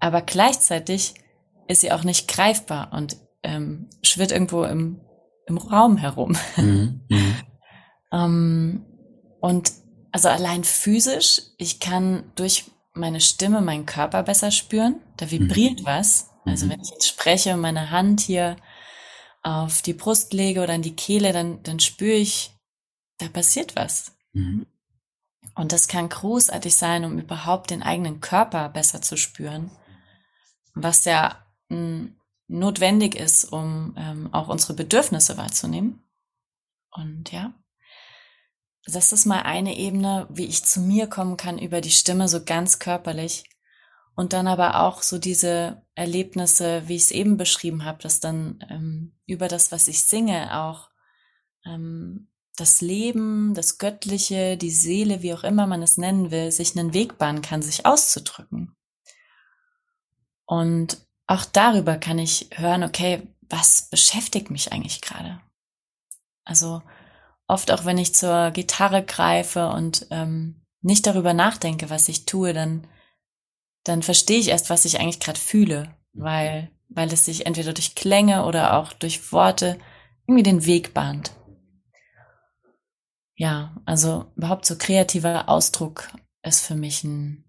[0.00, 1.14] aber gleichzeitig
[1.68, 5.00] ist sie auch nicht greifbar und ähm, schwirrt irgendwo im,
[5.46, 6.36] im Raum herum.
[6.56, 7.00] Mhm.
[7.08, 7.34] Mhm.
[8.12, 8.86] ähm,
[9.40, 9.72] und
[10.12, 14.96] also allein physisch, ich kann durch meine Stimme meinen Körper besser spüren.
[15.16, 15.86] Da vibriert mhm.
[15.86, 16.30] was.
[16.44, 16.70] Also mhm.
[16.70, 18.56] wenn ich jetzt spreche und meine Hand hier
[19.42, 22.52] auf die Brust lege oder in die Kehle, dann, dann spüre ich,
[23.18, 24.12] da passiert was.
[24.32, 24.66] Mhm.
[25.54, 29.70] Und das kann großartig sein, um überhaupt den eigenen Körper besser zu spüren,
[30.74, 32.16] was ja hm,
[32.48, 36.02] notwendig ist, um ähm, auch unsere Bedürfnisse wahrzunehmen.
[36.90, 37.52] Und ja,
[38.86, 42.44] das ist mal eine Ebene, wie ich zu mir kommen kann über die Stimme, so
[42.44, 43.44] ganz körperlich.
[44.14, 48.64] Und dann aber auch so diese Erlebnisse, wie ich es eben beschrieben habe, dass dann
[48.68, 50.90] ähm, über das, was ich singe, auch
[51.64, 56.76] ähm, das Leben, das Göttliche, die Seele, wie auch immer man es nennen will, sich
[56.76, 58.76] einen Weg bahnen kann, sich auszudrücken.
[60.44, 65.40] Und auch darüber kann ich hören, okay, was beschäftigt mich eigentlich gerade?
[66.44, 66.82] Also
[67.46, 72.52] oft auch wenn ich zur Gitarre greife und ähm, nicht darüber nachdenke, was ich tue,
[72.52, 72.86] dann,
[73.84, 77.94] dann verstehe ich erst, was ich eigentlich gerade fühle, weil, weil es sich entweder durch
[77.94, 79.78] Klänge oder auch durch Worte
[80.26, 81.32] irgendwie den Weg bahnt.
[83.34, 86.08] Ja, also überhaupt so kreativer Ausdruck
[86.42, 87.44] ist für mich ein,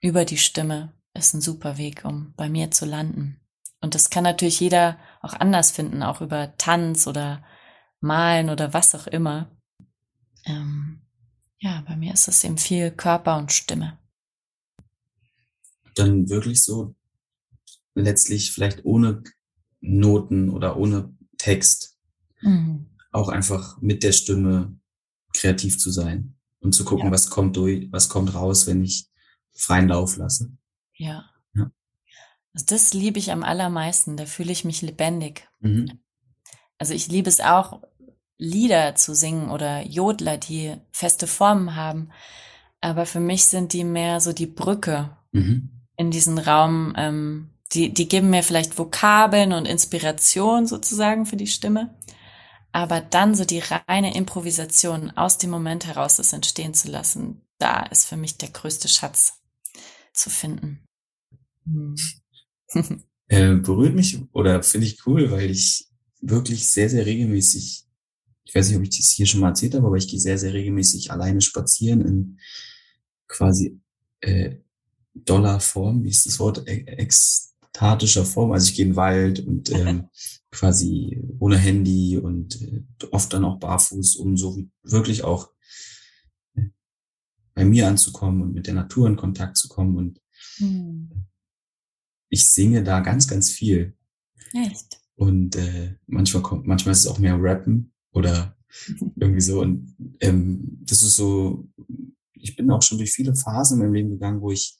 [0.00, 3.40] über die Stimme ist ein super Weg, um bei mir zu landen.
[3.80, 7.42] Und das kann natürlich jeder auch anders finden, auch über Tanz oder
[8.00, 9.50] Malen oder was auch immer.
[10.46, 11.02] Ähm,
[11.58, 13.98] ja, bei mir ist es eben viel Körper und Stimme.
[15.94, 16.94] Dann wirklich so
[17.94, 19.22] letztlich vielleicht ohne
[19.80, 21.96] Noten oder ohne Text
[22.40, 22.86] mhm.
[23.12, 24.78] auch einfach mit der Stimme
[25.32, 27.12] kreativ zu sein und zu gucken, ja.
[27.12, 29.06] was kommt durch, was kommt raus, wenn ich
[29.52, 30.52] freien Lauf lasse.
[30.96, 31.24] Ja.
[31.54, 31.70] ja.
[32.52, 35.48] Also das liebe ich am allermeisten, da fühle ich mich lebendig.
[35.60, 36.00] Mhm.
[36.78, 37.82] Also ich liebe es auch,
[38.38, 42.10] Lieder zu singen oder Jodler, die feste Formen haben.
[42.80, 45.79] Aber für mich sind die mehr so die Brücke mhm.
[46.00, 46.94] In diesen Raum.
[46.96, 51.94] Ähm, die, die geben mir vielleicht Vokabeln und Inspiration sozusagen für die Stimme.
[52.72, 57.82] Aber dann so die reine Improvisation aus dem Moment heraus das entstehen zu lassen, da
[57.82, 59.34] ist für mich der größte Schatz
[60.14, 60.80] zu finden.
[61.66, 61.96] Hm.
[63.28, 65.86] äh, berührt mich oder finde ich cool, weil ich
[66.22, 67.84] wirklich sehr, sehr regelmäßig
[68.44, 70.36] ich weiß nicht, ob ich das hier schon mal erzählt habe, aber ich gehe sehr,
[70.36, 72.38] sehr regelmäßig alleine spazieren in
[73.28, 73.80] quasi
[74.22, 74.56] äh,
[75.14, 78.52] Dollarform, wie ist das Wort, e ekstatischer Form.
[78.52, 80.08] Also ich gehe in den Wald und ähm,
[80.50, 85.50] quasi ohne Handy und äh, oft dann auch barfuß, um so wirklich auch
[86.54, 86.68] äh,
[87.54, 89.96] bei mir anzukommen und mit der Natur in Kontakt zu kommen.
[89.96, 90.20] Und
[90.58, 91.26] mhm.
[92.28, 93.96] ich singe da ganz, ganz viel.
[94.52, 95.00] Echt?
[95.16, 98.56] Und äh, manchmal kommt, manchmal ist es auch mehr Rappen, oder
[99.16, 99.60] irgendwie so.
[99.60, 101.68] Und ähm, das ist so,
[102.32, 104.78] ich bin auch schon durch viele Phasen in meinem Leben gegangen, wo ich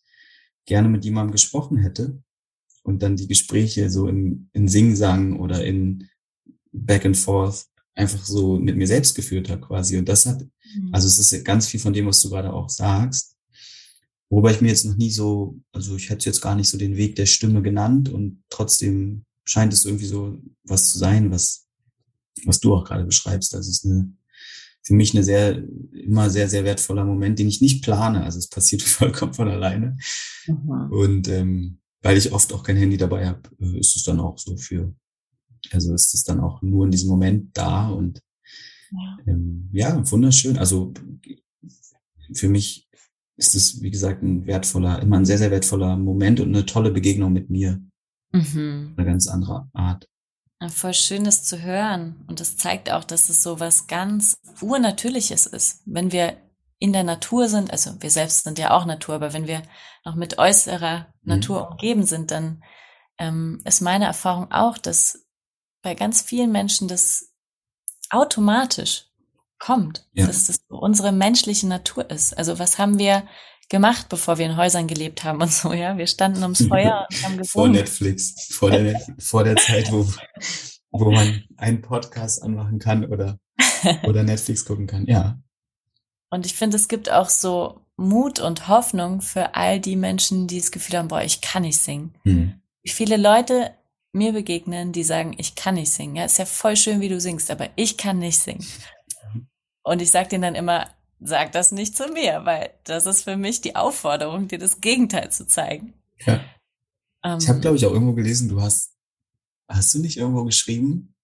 [0.67, 2.23] gerne mit jemandem gesprochen hätte
[2.83, 6.09] und dann die Gespräche so in, in Singsang oder in
[6.73, 9.99] Back and Forth einfach so mit mir selbst geführt habe quasi.
[9.99, 10.91] Und das hat, mhm.
[10.93, 13.37] also es ist ganz viel von dem, was du gerade auch sagst.
[14.29, 16.97] Wobei ich mir jetzt noch nie so, also ich hätte jetzt gar nicht so den
[16.97, 21.67] Weg der Stimme genannt und trotzdem scheint es irgendwie so was zu sein, was
[22.45, 23.53] was du auch gerade beschreibst.
[23.55, 24.13] Das ist eine,
[24.91, 28.25] für mich eine sehr, immer sehr, sehr wertvoller Moment, den ich nicht plane.
[28.25, 29.97] Also es passiert vollkommen von alleine.
[30.49, 30.91] Mhm.
[30.91, 34.37] Und ähm, weil ich oft auch kein Handy dabei habe, äh, ist es dann auch
[34.37, 34.93] so für,
[35.71, 38.21] also ist es dann auch nur in diesem Moment da und
[38.91, 40.59] ja, ähm, ja wunderschön.
[40.59, 40.93] Also
[42.35, 42.89] für mich
[43.37, 46.91] ist es, wie gesagt, ein wertvoller, immer ein sehr, sehr wertvoller Moment und eine tolle
[46.91, 47.81] Begegnung mit mir.
[48.33, 48.95] Mhm.
[48.97, 50.09] Eine ganz andere Art.
[50.69, 52.23] Voll schön, das zu hören.
[52.29, 55.83] Und das zeigt auch, dass es so was ganz Urnatürliches ist.
[55.87, 56.37] Wenn wir
[56.79, 59.63] in der Natur sind, also wir selbst sind ja auch Natur, aber wenn wir
[60.05, 61.35] noch mit äußerer mhm.
[61.35, 62.63] Natur umgeben sind, dann
[63.19, 65.27] ähm, ist meine Erfahrung auch, dass
[65.83, 67.33] bei ganz vielen Menschen das
[68.11, 69.07] automatisch
[69.59, 70.27] kommt, ja.
[70.27, 72.37] dass das unsere menschliche Natur ist.
[72.37, 73.27] Also was haben wir
[73.71, 75.97] gemacht, bevor wir in Häusern gelebt haben und so, ja.
[75.97, 77.47] Wir standen ums Feuer und haben gesungen.
[77.47, 80.07] Vor Netflix, vor der, vor der Zeit, wo,
[80.91, 83.39] wo man einen Podcast anmachen kann oder,
[84.03, 85.41] oder Netflix gucken kann, ja.
[86.31, 90.59] Und ich finde, es gibt auch so Mut und Hoffnung für all die Menschen, die
[90.59, 92.15] das Gefühl haben, boah, ich kann nicht singen.
[92.25, 92.61] Mhm.
[92.83, 93.73] Wie viele Leute
[94.13, 96.17] mir begegnen, die sagen, ich kann nicht singen.
[96.17, 98.67] Ja, ist ja voll schön, wie du singst, aber ich kann nicht singen.
[99.83, 100.89] Und ich sage denen dann immer,
[101.21, 105.31] sag das nicht zu mir, weil das ist für mich die Aufforderung, dir das Gegenteil
[105.31, 105.95] zu zeigen.
[106.25, 106.41] Ja.
[107.23, 108.95] Ähm, ich habe, glaube ich, auch irgendwo gelesen, du hast,
[109.69, 111.15] hast du nicht irgendwo geschrieben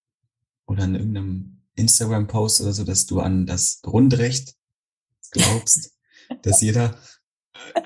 [0.67, 4.55] oder in irgendeinem Instagram-Post oder so, dass du an das Grundrecht
[5.31, 5.93] glaubst,
[6.43, 6.99] dass jeder,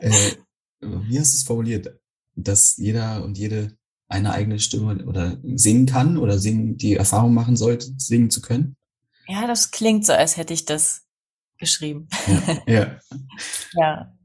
[0.01, 0.33] äh,
[0.81, 2.01] wie hast du es formuliert,
[2.35, 3.77] dass jeder und jede
[4.09, 8.77] eine eigene Stimme oder singen kann oder singen, die Erfahrung machen sollte, singen zu können?
[9.29, 11.03] Ja, das klingt so, als hätte ich das
[11.61, 12.09] geschrieben.
[12.67, 12.67] Ja.
[12.67, 13.01] Ja,
[13.75, 14.17] ja.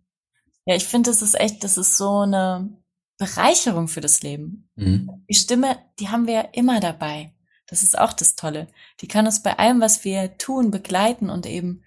[0.65, 2.75] ja ich finde, das ist echt, das ist so eine
[3.17, 4.69] Bereicherung für das Leben.
[4.75, 5.25] Mhm.
[5.29, 7.33] Die Stimme, die haben wir immer dabei.
[7.67, 8.67] Das ist auch das Tolle.
[9.01, 11.83] Die kann uns bei allem, was wir tun, begleiten und eben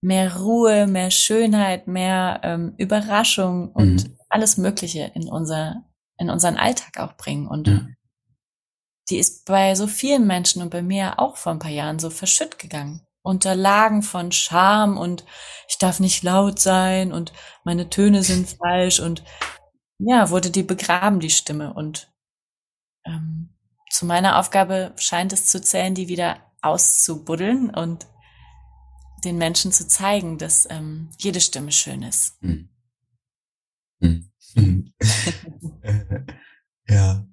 [0.00, 4.18] mehr Ruhe, mehr Schönheit, mehr ähm, Überraschung und mhm.
[4.28, 5.84] alles Mögliche in unser
[6.18, 7.46] in unseren Alltag auch bringen.
[7.46, 7.86] Und ja.
[9.10, 12.10] die ist bei so vielen Menschen und bei mir auch vor ein paar Jahren so
[12.10, 13.05] verschütt gegangen.
[13.26, 15.24] Unter Lagen von Scham und
[15.68, 17.32] ich darf nicht laut sein und
[17.64, 19.24] meine Töne sind falsch und
[19.98, 21.72] ja, wurde die begraben, die Stimme.
[21.74, 22.12] Und
[23.04, 23.54] ähm,
[23.90, 28.06] zu meiner Aufgabe scheint es zu zählen, die wieder auszubuddeln und
[29.24, 32.40] den Menschen zu zeigen, dass ähm, jede Stimme schön ist.
[32.42, 32.68] Hm.
[34.00, 34.92] Hm.
[36.88, 37.26] ja.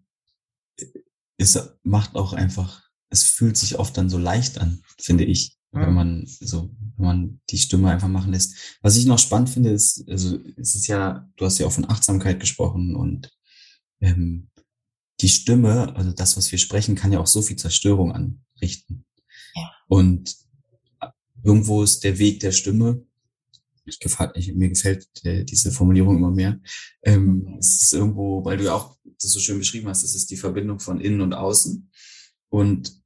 [1.38, 5.58] Es macht auch einfach, es fühlt sich oft dann so leicht an, finde ich.
[5.74, 8.78] Wenn man so, wenn man die Stimme einfach machen lässt.
[8.82, 11.90] Was ich noch spannend finde, ist, also es ist ja, du hast ja auch von
[11.90, 13.32] Achtsamkeit gesprochen und
[14.02, 14.50] ähm,
[15.22, 19.06] die Stimme, also das, was wir sprechen, kann ja auch so viel Zerstörung anrichten.
[19.56, 19.72] Ja.
[19.88, 20.36] Und
[21.44, 23.06] irgendwo ist der Weg der Stimme
[23.86, 26.60] ich gefällt, ich, mir gefällt äh, diese Formulierung immer mehr.
[27.04, 27.58] Ähm, mhm.
[27.60, 30.38] es ist irgendwo, weil du ja auch das so schön beschrieben hast, es ist die
[30.38, 31.90] Verbindung von innen und außen.
[32.50, 33.03] Und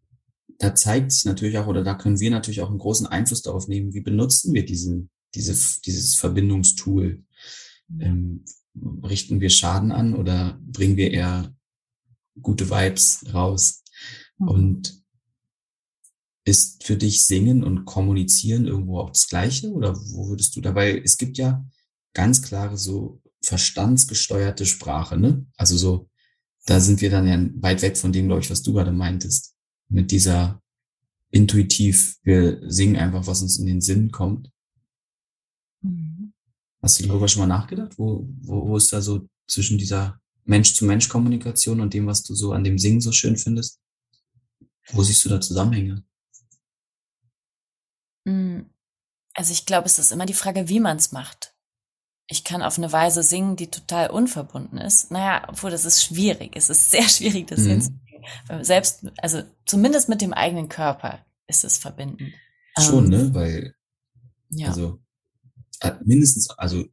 [0.60, 3.68] da zeigt sich natürlich auch, oder da können wir natürlich auch einen großen Einfluss darauf
[3.68, 7.24] nehmen, wie benutzen wir diesen, diese, dieses Verbindungstool.
[8.00, 8.44] Ähm,
[9.04, 11.56] richten wir Schaden an oder bringen wir eher
[12.42, 13.84] gute Vibes raus?
[14.38, 14.48] Mhm.
[14.48, 15.04] Und
[16.46, 19.70] ist für dich Singen und Kommunizieren irgendwo auch das Gleiche?
[19.72, 21.66] Oder wo würdest du dabei, es gibt ja
[22.14, 25.46] ganz klare so verstandsgesteuerte Sprache, ne?
[25.58, 26.10] Also so,
[26.66, 29.57] da sind wir dann ja weit weg von dem, glaube ich, was du gerade meintest.
[29.90, 30.62] Mit dieser
[31.32, 34.52] intuitiv, wir singen einfach, was uns in den Sinn kommt.
[35.82, 36.34] Mhm.
[36.82, 37.98] Hast du darüber schon mal nachgedacht?
[37.98, 42.64] Wo, wo, wo ist da so zwischen dieser Mensch-zu-Mensch-Kommunikation und dem, was du so an
[42.64, 43.80] dem Singen so schön findest?
[44.92, 46.04] Wo siehst du da Zusammenhänge?
[48.26, 48.70] Hm,
[49.34, 51.54] also ich glaube, es ist immer die Frage, wie man es macht.
[52.30, 55.12] Ich kann auf eine Weise singen, die total unverbunden ist.
[55.12, 56.56] Naja, obwohl das ist schwierig.
[56.56, 58.00] Es ist sehr schwierig, das mhm.
[58.18, 58.64] Hinzukriegen.
[58.64, 62.34] Selbst, also zumindest mit dem eigenen Körper ist es verbinden.
[62.80, 63.34] Schon, ähm, ne?
[63.34, 63.76] Weil,
[64.50, 64.68] ja.
[64.68, 65.00] also
[65.82, 66.86] äh, mindestens, also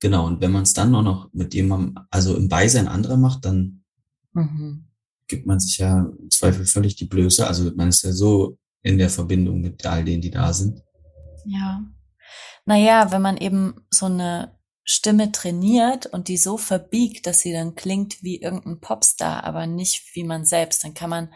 [0.00, 3.44] genau, und wenn man es dann auch noch mit jemandem, also im Beisein anderer macht,
[3.44, 3.84] dann
[4.32, 4.88] mhm.
[5.26, 7.46] gibt man sich ja im Zweifel völlig die Blöße.
[7.46, 10.82] Also man ist ja so in der Verbindung mit all denen, die da sind.
[11.44, 11.84] Ja.
[12.66, 17.74] Naja, wenn man eben so eine Stimme trainiert und die so verbiegt, dass sie dann
[17.74, 21.32] klingt wie irgendein Popstar, aber nicht wie man selbst, dann kann man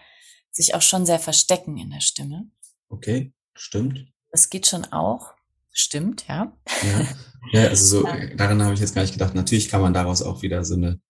[0.51, 2.49] sich auch schon sehr verstecken in der Stimme.
[2.89, 4.07] Okay, stimmt.
[4.31, 5.35] Das geht schon auch.
[5.71, 6.57] Stimmt, ja.
[6.83, 7.09] Ja,
[7.53, 8.35] ja also so, ja.
[8.37, 9.35] daran habe ich jetzt gar nicht gedacht.
[9.35, 11.01] Natürlich kann man daraus auch wieder so eine,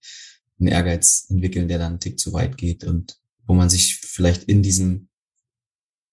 [0.59, 4.45] einen Ehrgeiz entwickeln, der dann einen Tick zu weit geht und wo man sich vielleicht
[4.45, 5.09] in diesem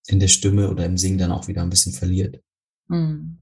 [0.07, 2.41] in der Stimme oder im Singen dann auch wieder ein bisschen verliert.
[2.89, 3.40] Hm.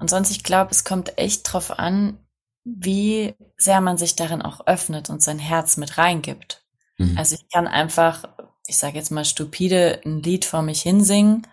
[0.00, 2.18] Und sonst, ich glaube, es kommt echt drauf an,
[2.64, 6.64] wie sehr man sich darin auch öffnet und sein Herz mit reingibt.
[6.98, 7.16] Mhm.
[7.16, 8.24] Also ich kann einfach,
[8.66, 11.46] ich sage jetzt mal stupide, ein Lied vor mich hinsingen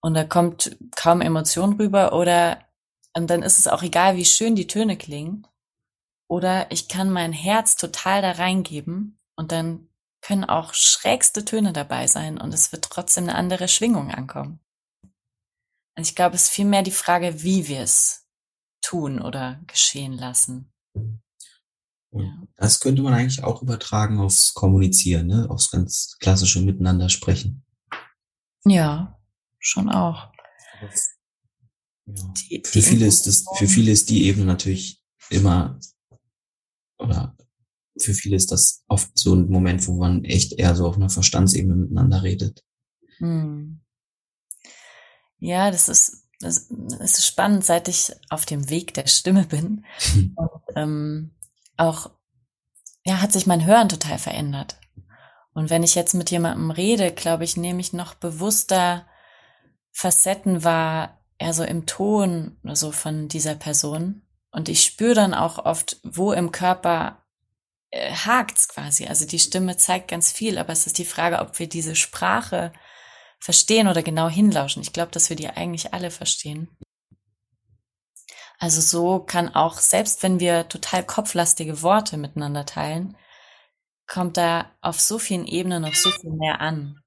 [0.00, 2.58] und da kommt kaum Emotion rüber oder
[3.14, 5.46] und dann ist es auch egal, wie schön die Töne klingen.
[6.28, 9.88] Oder ich kann mein Herz total da reingeben und dann
[10.22, 14.60] können auch schrägste Töne dabei sein und es wird trotzdem eine andere Schwingung ankommen.
[15.96, 18.26] Und ich glaube, es ist vielmehr die Frage, wie wir es
[18.82, 20.72] tun oder geschehen lassen.
[22.12, 22.42] Ja.
[22.56, 25.48] Das könnte man eigentlich auch übertragen aufs Kommunizieren, ne?
[25.48, 27.64] aufs ganz klassische Miteinander sprechen.
[28.64, 29.18] Ja,
[29.58, 30.32] schon auch.
[30.80, 30.88] Ja.
[32.50, 35.78] Die, für viele ist das, für viele ist die Ebene natürlich immer
[36.98, 37.36] oder
[37.98, 41.10] für viele ist das oft so ein Moment, wo man echt eher so auf einer
[41.10, 42.64] Verstandsebene miteinander redet.
[43.18, 43.81] Hm.
[45.42, 49.84] Ja, das ist, das, das ist spannend, seit ich auf dem Weg der Stimme bin.
[50.36, 51.30] Und, ähm,
[51.76, 52.10] auch,
[53.04, 54.76] ja, hat sich mein Hören total verändert.
[55.52, 59.04] Und wenn ich jetzt mit jemandem rede, glaube ich, nehme ich noch bewusster
[59.90, 64.22] Facetten wahr, eher so im Ton oder so von dieser Person.
[64.52, 67.20] Und ich spüre dann auch oft, wo im Körper
[67.90, 69.08] äh, hakt's quasi.
[69.08, 72.72] Also die Stimme zeigt ganz viel, aber es ist die Frage, ob wir diese Sprache
[73.42, 74.82] verstehen oder genau hinlauschen.
[74.82, 76.68] Ich glaube, dass wir die eigentlich alle verstehen.
[78.58, 83.16] Also so kann auch, selbst wenn wir total kopflastige Worte miteinander teilen,
[84.06, 87.00] kommt da auf so vielen Ebenen noch so viel mehr an.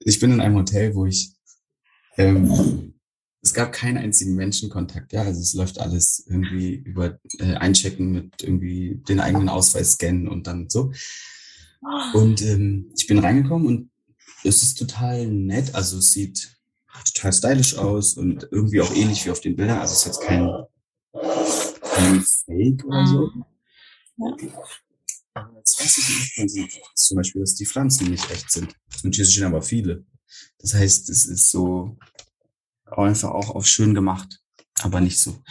[0.00, 1.32] Ich bin in einem Hotel, wo ich
[2.18, 2.94] ähm,
[3.42, 5.22] es gab keinen einzigen Menschenkontakt, ja.
[5.22, 10.46] Also es läuft alles irgendwie über äh, Einchecken mit irgendwie den eigenen Ausweis scannen und
[10.46, 10.92] dann so.
[12.12, 13.89] Und ähm, ich bin reingekommen und
[14.44, 15.74] es ist total nett.
[15.74, 16.56] Also es sieht
[17.14, 19.78] total stylisch aus und irgendwie auch ähnlich wie auf den Bildern.
[19.78, 20.48] Also es ist jetzt kein,
[21.82, 23.30] kein Fake oder so.
[24.16, 24.36] Ja.
[25.34, 28.74] Aber jetzt weiß ich nicht, man sieht zum Beispiel, dass die Pflanzen nicht echt sind.
[29.04, 30.04] Und hier sind aber viele.
[30.58, 31.96] Das heißt, es ist so,
[32.84, 34.40] einfach auch auf schön gemacht,
[34.80, 35.42] aber nicht so.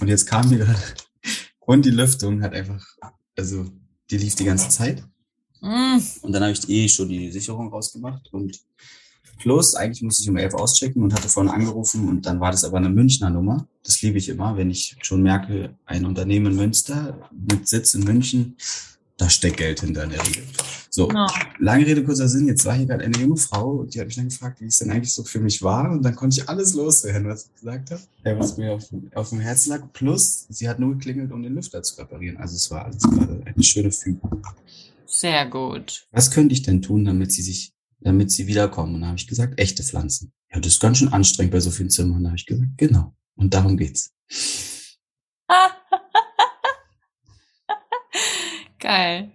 [0.00, 0.82] Und jetzt kam mir gerade,
[1.60, 2.84] und die Lüftung hat einfach,
[3.36, 3.70] also
[4.10, 5.04] die lief die ganze Zeit.
[5.66, 6.00] Mm.
[6.22, 8.60] Und dann habe ich eh schon die Sicherung rausgemacht und
[9.38, 12.64] plus, eigentlich musste ich um elf auschecken und hatte vorhin angerufen und dann war das
[12.64, 13.66] aber eine Münchner Nummer.
[13.82, 18.04] Das liebe ich immer, wenn ich schon merke, ein Unternehmen in Münster mit Sitz in
[18.04, 18.56] München,
[19.16, 20.44] da steckt Geld hinter in der Regel.
[20.90, 21.26] So, oh.
[21.58, 22.46] lange Rede, kurzer Sinn.
[22.46, 24.78] Jetzt war hier gerade eine junge Frau und die hat mich dann gefragt, wie es
[24.78, 25.90] denn eigentlich so für mich war.
[25.90, 29.40] Und dann konnte ich alles loswerden, was ich gesagt habe, was mir auf, auf dem
[29.40, 29.82] Herzen lag.
[29.92, 32.36] Plus, sie hat nur geklingelt, um den Lüfter zu reparieren.
[32.36, 34.42] Also es war alles gerade eine schöne Fügung.
[35.06, 36.06] Sehr gut.
[36.10, 38.96] Was könnte ich denn tun, damit sie sich, damit sie wiederkommen?
[38.96, 40.32] Und da habe ich gesagt, echte Pflanzen.
[40.52, 42.22] Ja, das ist ganz schön anstrengend bei so vielen Zimmern.
[42.24, 43.14] Da habe ich gesagt, genau.
[43.36, 44.12] Und darum geht's.
[48.78, 49.32] Geil.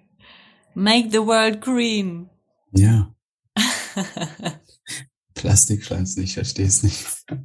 [0.74, 2.30] Make the world green.
[2.72, 3.14] Ja.
[5.34, 7.06] Plastikpflanzen, ich verstehe es nicht.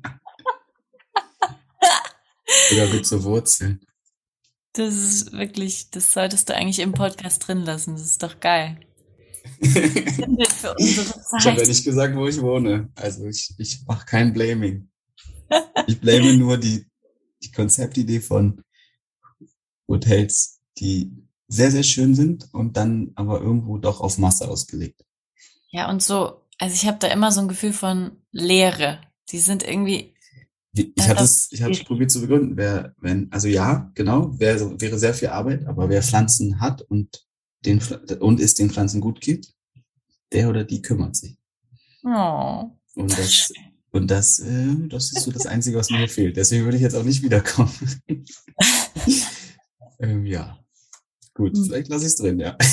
[2.73, 3.86] Oder mit so Wurzeln.
[4.77, 7.95] Das ist wirklich, das solltest du eigentlich im Podcast drin lassen.
[7.95, 8.81] Das ist doch geil.
[9.59, 12.91] Ich habe ja nicht gesagt, wo ich wohne.
[12.95, 14.89] Also ich, ich mache kein Blaming.
[15.87, 16.87] Ich blame nur die,
[17.43, 18.63] die Konzeptidee von
[19.89, 21.13] Hotels, die
[21.49, 25.05] sehr, sehr schön sind und dann aber irgendwo doch auf Masse ausgelegt.
[25.71, 29.01] Ja, und so, also ich habe da immer so ein Gefühl von Leere.
[29.31, 30.16] Die sind irgendwie.
[30.77, 32.57] Ich hatte es, ich hatte es probiert zu begründen.
[32.57, 37.25] Wer, wenn, also ja, genau, wär, wäre sehr viel Arbeit, aber wer Pflanzen hat und
[37.65, 37.81] den
[38.21, 39.55] und es den Pflanzen gut geht,
[40.33, 41.39] der oder die kümmert sich.
[42.05, 42.71] Oh.
[42.95, 43.53] Und das,
[43.91, 46.37] und das, äh, das ist so das Einzige, was mir fehlt.
[46.37, 47.73] Deswegen würde ich jetzt auch nicht wiederkommen.
[49.99, 50.59] ähm, ja.
[51.35, 51.65] Gut, hm.
[51.65, 52.57] vielleicht lasse ich es drin, ja.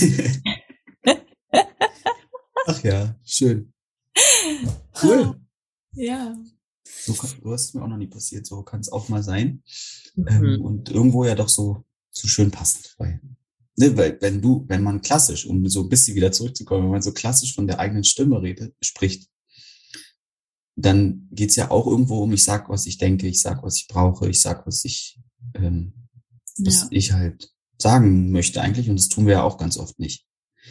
[2.66, 3.74] Ach ja, schön.
[5.02, 5.36] Cool.
[5.96, 6.36] Ja.
[6.84, 9.64] So, du hast mir auch noch nie passiert, so kann es auch mal sein.
[10.16, 10.28] Mhm.
[10.28, 12.96] Ähm, und irgendwo ja doch so, so schön passend.
[12.98, 13.22] Weil,
[13.76, 17.02] ne, weil wenn du, wenn man klassisch, um so ein bisschen wieder zurückzukommen, wenn man
[17.02, 19.30] so klassisch von der eigenen Stimme redet, spricht,
[20.76, 23.88] dann geht's ja auch irgendwo um, ich sag, was ich denke, ich sag, was ich
[23.88, 25.20] brauche, ich sag, was ich,
[25.54, 25.94] ähm,
[26.58, 26.88] was ja.
[26.92, 28.90] ich halt sagen möchte eigentlich.
[28.90, 30.26] Und das tun wir ja auch ganz oft nicht.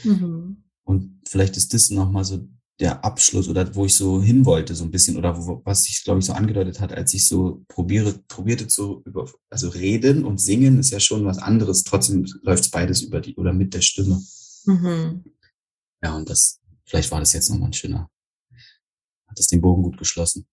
[0.05, 0.65] Mhm.
[0.85, 2.49] Und vielleicht ist das nochmal so
[2.81, 6.03] der Abschluss oder wo ich so hin wollte, so ein bisschen, oder wo, was ich,
[6.05, 10.39] glaube ich, so angedeutet hat, als ich so probiere, probierte zu über, also reden und
[10.39, 11.85] singen ist ja schon was anderes.
[11.85, 14.21] Trotzdem läuft beides über die oder mit der Stimme.
[14.65, 15.25] Mhm.
[16.03, 18.11] Ja, und das, vielleicht war das jetzt nochmal ein schöner,
[19.29, 20.47] hat das den Bogen gut geschlossen.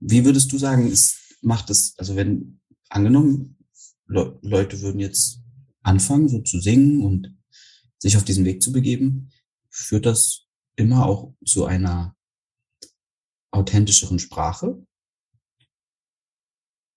[0.00, 3.56] Wie würdest du sagen, es macht es, also wenn, angenommen,
[4.06, 5.40] Le Leute würden jetzt
[5.82, 7.36] anfangen, so zu singen und
[7.98, 9.30] sich auf diesen Weg zu begeben,
[9.70, 10.47] führt das
[10.78, 12.14] immer auch zu einer
[13.50, 14.86] authentischeren Sprache?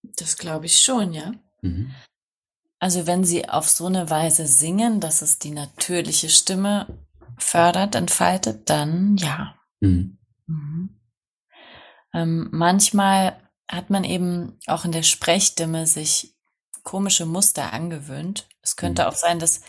[0.04, 1.34] Das glaube ich schon, ja.
[1.62, 1.94] Mhm.
[2.80, 6.88] Also wenn sie auf so eine Weise singen, dass es die natürliche Stimme
[7.38, 9.56] fördert, entfaltet, dann ja.
[9.80, 10.18] Mhm.
[10.48, 11.00] Mhm.
[12.14, 16.36] Ähm, manchmal hat man eben auch in der Sprechstimme sich
[16.84, 18.48] komische Muster angewöhnt.
[18.62, 19.08] Es könnte mhm.
[19.08, 19.62] auch sein, dass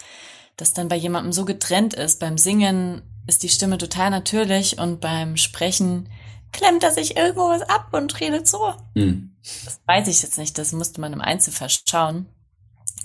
[0.57, 2.21] das dann bei jemandem so getrennt ist.
[2.21, 6.09] Beim Singen ist die Stimme total natürlich und beim Sprechen
[6.53, 8.75] klemmt er sich irgendwo was ab und redet so.
[8.95, 9.37] Mhm.
[9.65, 12.27] Das weiß ich jetzt nicht, das musste man im Einzelfall schauen.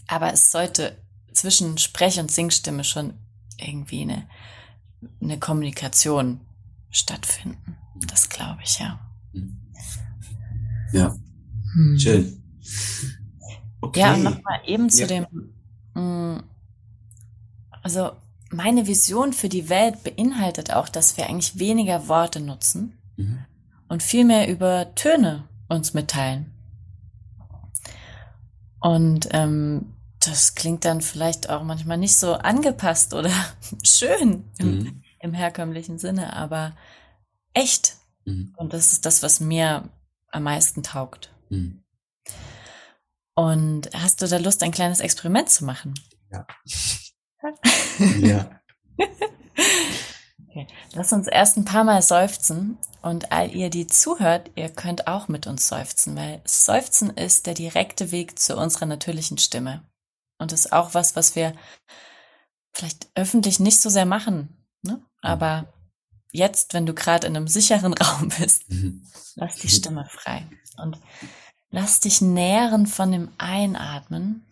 [0.08, 0.98] Aber es sollte
[1.34, 3.14] zwischen Sprech- und Singstimme schon
[3.58, 4.28] irgendwie eine,
[5.22, 6.42] eine Kommunikation
[6.90, 7.78] stattfinden.
[8.08, 9.00] Das glaube ich, ja.
[10.94, 11.16] Ja.
[11.74, 12.00] Hm.
[12.00, 12.44] Schön.
[13.82, 14.00] Okay.
[14.00, 15.08] Ja, und nochmal eben zu ja.
[15.08, 15.28] dem,
[15.94, 16.44] mh, mm,
[17.84, 18.12] also
[18.52, 23.46] meine Vision für die Welt beinhaltet auch, dass wir eigentlich weniger Worte nutzen mhm.
[23.88, 26.54] und viel mehr über Töne uns mitteilen.
[28.80, 33.32] Und ähm, das klingt dann vielleicht auch manchmal nicht so angepasst oder
[33.84, 35.04] schön im, mhm.
[35.20, 36.76] im herkömmlichen Sinne, aber
[37.54, 37.98] echt.
[38.26, 38.54] Mhm.
[38.58, 39.90] Und das ist das, was mir
[40.32, 41.34] am meisten taugt.
[41.50, 41.84] Mhm.
[43.36, 45.94] Und hast du da Lust, ein kleines Experiment zu machen?
[46.32, 46.46] Ja.
[48.20, 48.50] ja.
[50.50, 50.68] Okay.
[50.94, 55.28] Lass uns erst ein paar Mal seufzen und all ihr, die zuhört, ihr könnt auch
[55.28, 59.84] mit uns seufzen, weil Seufzen ist der direkte Weg zu unserer natürlichen Stimme.
[60.40, 61.54] Und ist auch was, was wir
[62.74, 64.56] vielleicht öffentlich nicht so sehr machen.
[64.84, 65.02] Ne?
[65.22, 65.74] Aber
[66.32, 69.06] jetzt, wenn du gerade in einem sicheren Raum bist, mhm.
[69.36, 70.48] lass die Stimme frei.
[70.78, 71.00] Und
[71.70, 74.46] lass dich nähren von dem Einatmen.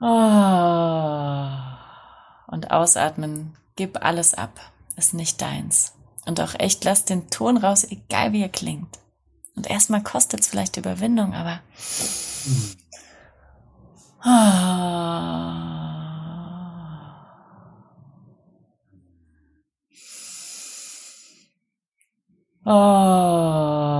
[0.00, 1.68] Oh
[2.48, 3.56] und ausatmen.
[3.76, 4.58] Gib alles ab.
[4.96, 5.94] Ist nicht deins.
[6.26, 8.98] Und auch echt lass den Ton raus, egal wie er klingt.
[9.54, 11.60] Und erstmal kostet es vielleicht Überwindung, aber.
[22.64, 23.97] Oh.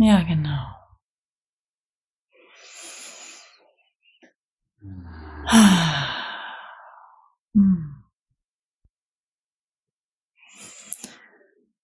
[0.00, 0.78] Ja, genau.
[7.54, 8.04] Hm.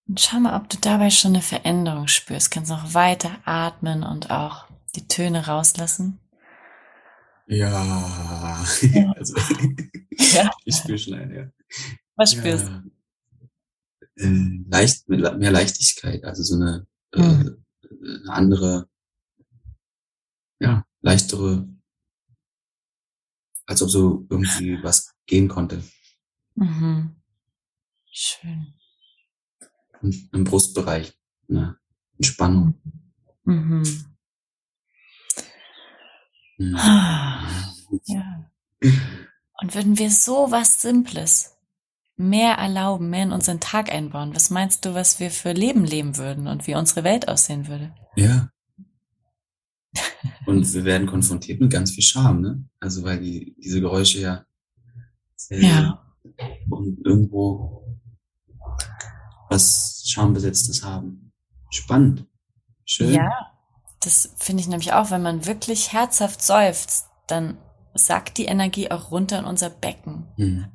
[0.07, 2.51] Und schau mal, ob du dabei schon eine Veränderung spürst.
[2.51, 6.21] Kannst noch weiter atmen und auch die Töne rauslassen.
[7.47, 7.69] Ja,
[8.83, 9.13] ja.
[9.17, 9.35] also
[10.11, 10.51] ja.
[10.65, 11.37] ich spüre schon eine.
[11.37, 11.49] Ja.
[12.17, 12.71] Was spürst du?
[12.71, 12.83] Äh,
[14.17, 17.65] leicht, mehr Leichtigkeit, also so eine mhm
[18.05, 18.89] eine andere,
[20.59, 21.69] ja, leichtere,
[23.67, 25.83] als ob so irgendwie was gehen konnte.
[26.55, 27.17] Mhm.
[28.11, 28.75] Schön.
[30.03, 31.79] Und im Brustbereich, eine
[32.17, 32.81] Entspannung.
[33.45, 33.83] Mhm.
[36.59, 36.77] Mhm.
[38.05, 38.51] Ja.
[39.61, 41.54] Und würden wir so was Simples
[42.17, 44.35] mehr erlauben, mehr in unseren Tag einbauen?
[44.35, 47.95] Was meinst du, was wir für Leben leben würden und wie unsere Welt aussehen würde?
[48.17, 48.51] Ja.
[50.47, 52.65] Und wir werden konfrontiert mit ganz viel Scham, ne?
[52.81, 54.45] Also weil die, diese Geräusche ja,
[55.49, 56.05] ja.
[56.69, 57.99] und irgendwo
[59.49, 61.33] was Schambesetztes haben.
[61.71, 62.27] Spannend.
[62.85, 63.15] Schön.
[63.15, 63.31] Ja,
[64.01, 67.57] das finde ich nämlich auch, wenn man wirklich herzhaft seufzt, dann
[67.95, 70.27] sackt die Energie auch runter in unser Becken.
[70.37, 70.67] Mhm.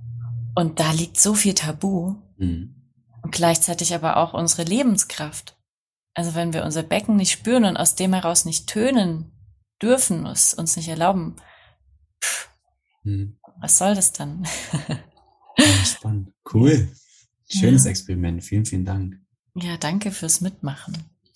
[0.56, 2.76] Und da liegt so viel Tabu mhm.
[3.22, 5.58] und gleichzeitig aber auch unsere Lebenskraft.
[6.14, 9.32] Also wenn wir unser Becken nicht spüren und aus dem heraus nicht tönen
[9.82, 11.36] dürfen, es uns nicht erlauben,
[12.22, 12.50] pff,
[13.04, 13.38] mhm.
[13.62, 14.46] was soll das dann?
[15.58, 16.34] ja, spannend.
[16.54, 16.92] Cool.
[17.48, 17.92] Schönes ja.
[17.92, 18.44] Experiment.
[18.44, 19.20] Vielen, vielen Dank.
[19.56, 20.98] Ja, danke fürs Mitmachen.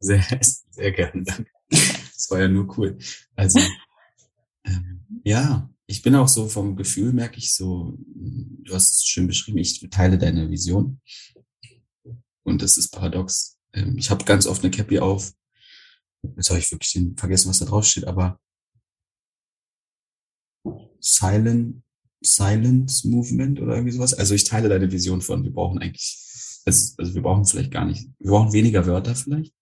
[0.00, 0.22] Sehr,
[0.70, 1.22] sehr gerne.
[1.22, 1.46] Danke.
[2.14, 2.98] Das war ja nur cool.
[3.36, 3.60] Also,
[4.64, 9.26] ähm, ja, ich bin auch so vom Gefühl, merke ich so, du hast es schön
[9.26, 11.00] beschrieben, ich teile deine Vision.
[12.42, 13.58] Und das ist paradox.
[13.72, 15.32] Ähm, ich habe ganz oft eine Cappy auf.
[16.36, 18.38] Jetzt habe ich wirklich vergessen, was da drauf steht, aber
[21.00, 21.82] Silent,
[22.22, 24.14] Silence Movement oder irgendwie sowas.
[24.14, 26.18] Also ich teile deine Vision von, wir brauchen eigentlich,
[26.64, 29.53] also, also wir brauchen vielleicht gar nicht, wir brauchen weniger Wörter vielleicht.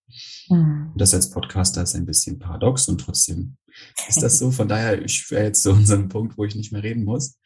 [0.48, 0.92] Mhm.
[0.96, 3.56] Das als Podcaster ist ein bisschen paradox und trotzdem
[4.08, 4.50] ist das so.
[4.50, 7.38] Von daher, ich wäre jetzt so unseren Punkt, wo ich nicht mehr reden muss.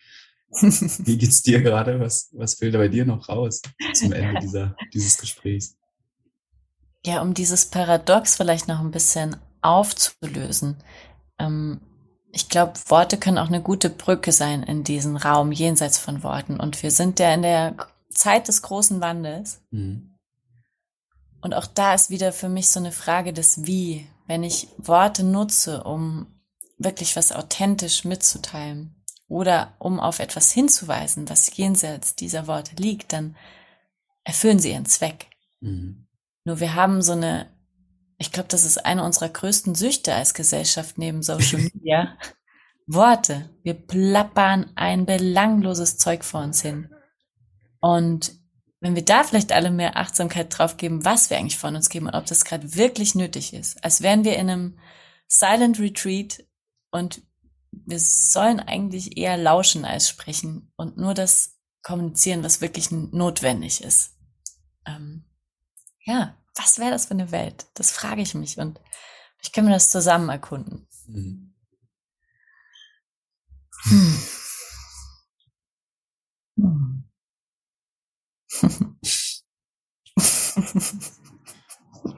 [0.60, 2.00] Wie geht's dir gerade?
[2.00, 3.62] Was, was fehlt bei dir noch raus
[3.94, 5.76] zum Ende dieser, dieses Gesprächs?
[7.04, 10.76] Ja, um dieses Paradox vielleicht noch ein bisschen aufzulösen.
[11.38, 11.80] Ähm,
[12.32, 16.58] ich glaube, Worte können auch eine gute Brücke sein in diesen Raum jenseits von Worten.
[16.60, 17.76] Und wir sind ja in der
[18.10, 19.62] Zeit des großen Wandels.
[19.70, 20.15] Mhm.
[21.40, 24.08] Und auch da ist wieder für mich so eine Frage des Wie.
[24.26, 26.26] Wenn ich Worte nutze, um
[26.78, 28.94] wirklich was authentisch mitzuteilen
[29.28, 33.36] oder um auf etwas hinzuweisen, was jenseits dieser Worte liegt, dann
[34.24, 35.28] erfüllen sie ihren Zweck.
[35.60, 36.06] Mhm.
[36.44, 37.48] Nur wir haben so eine,
[38.18, 42.16] ich glaube, das ist eine unserer größten Süchte als Gesellschaft neben Social Media.
[42.86, 43.50] Worte.
[43.62, 46.88] Wir plappern ein belangloses Zeug vor uns hin.
[47.80, 48.32] Und
[48.80, 52.06] wenn wir da vielleicht alle mehr Achtsamkeit drauf geben, was wir eigentlich von uns geben
[52.06, 54.78] und ob das gerade wirklich nötig ist, als wären wir in einem
[55.28, 56.44] Silent Retreat
[56.90, 57.22] und
[57.72, 64.12] wir sollen eigentlich eher lauschen als sprechen und nur das kommunizieren, was wirklich notwendig ist.
[64.86, 65.24] Ähm,
[66.04, 67.66] ja, was wäre das für eine Welt?
[67.74, 68.80] Das frage ich mich und
[69.42, 70.86] ich kann mir das zusammen erkunden.
[71.06, 71.54] Mhm.
[73.84, 74.00] Hm.
[74.00, 74.25] Hm.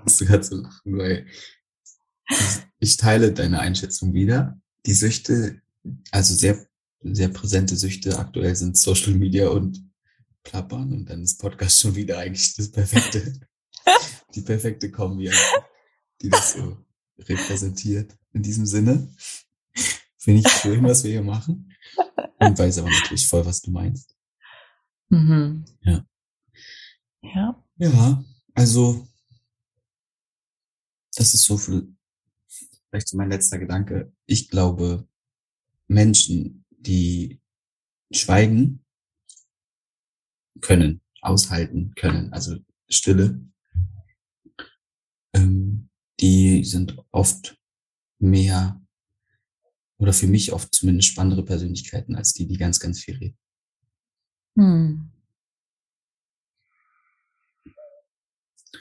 [0.05, 1.27] Musste gerade so lachen, weil
[2.79, 4.61] ich teile deine Einschätzung wieder.
[4.87, 5.61] Die Süchte,
[6.11, 6.67] also sehr,
[7.03, 9.83] sehr präsente Süchte aktuell sind Social Media und
[10.43, 13.41] Plappern und dann ist Podcast schon wieder eigentlich das perfekte,
[14.35, 15.31] die perfekte Kombi,
[16.23, 16.79] die das so
[17.19, 18.17] repräsentiert.
[18.33, 19.13] In diesem Sinne
[20.17, 21.75] finde ich schön, was wir hier machen
[22.39, 24.15] und weiß aber natürlich voll, was du meinst.
[25.09, 25.65] Mhm.
[25.83, 26.05] Ja.
[27.23, 27.63] Ja.
[27.77, 29.07] Ja, also
[31.15, 31.95] das ist so viel,
[32.89, 34.13] vielleicht so mein letzter Gedanke.
[34.27, 35.07] Ich glaube,
[35.87, 37.41] Menschen, die
[38.13, 38.85] schweigen
[40.61, 42.57] können, aushalten können, also
[42.89, 43.41] Stille,
[45.35, 45.89] ähm,
[46.21, 47.59] die sind oft
[48.19, 48.81] mehr
[49.99, 53.39] oder für mich oft zumindest spannendere Persönlichkeiten als die, die ganz, ganz viel reden.
[54.57, 55.11] Hm.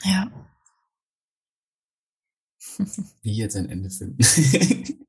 [0.04, 0.30] Ja.
[3.22, 4.22] Wie jetzt ein Ende finden.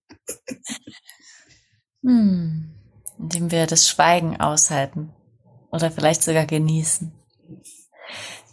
[2.01, 2.75] hm.
[3.17, 5.13] Indem wir das Schweigen aushalten.
[5.71, 7.11] Oder vielleicht sogar genießen.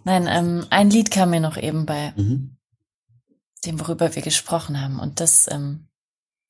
[0.05, 2.59] Nein, ähm, ein Lied kam mir noch eben bei mhm.
[3.65, 5.01] dem, worüber wir gesprochen haben.
[5.01, 5.89] Und das ähm,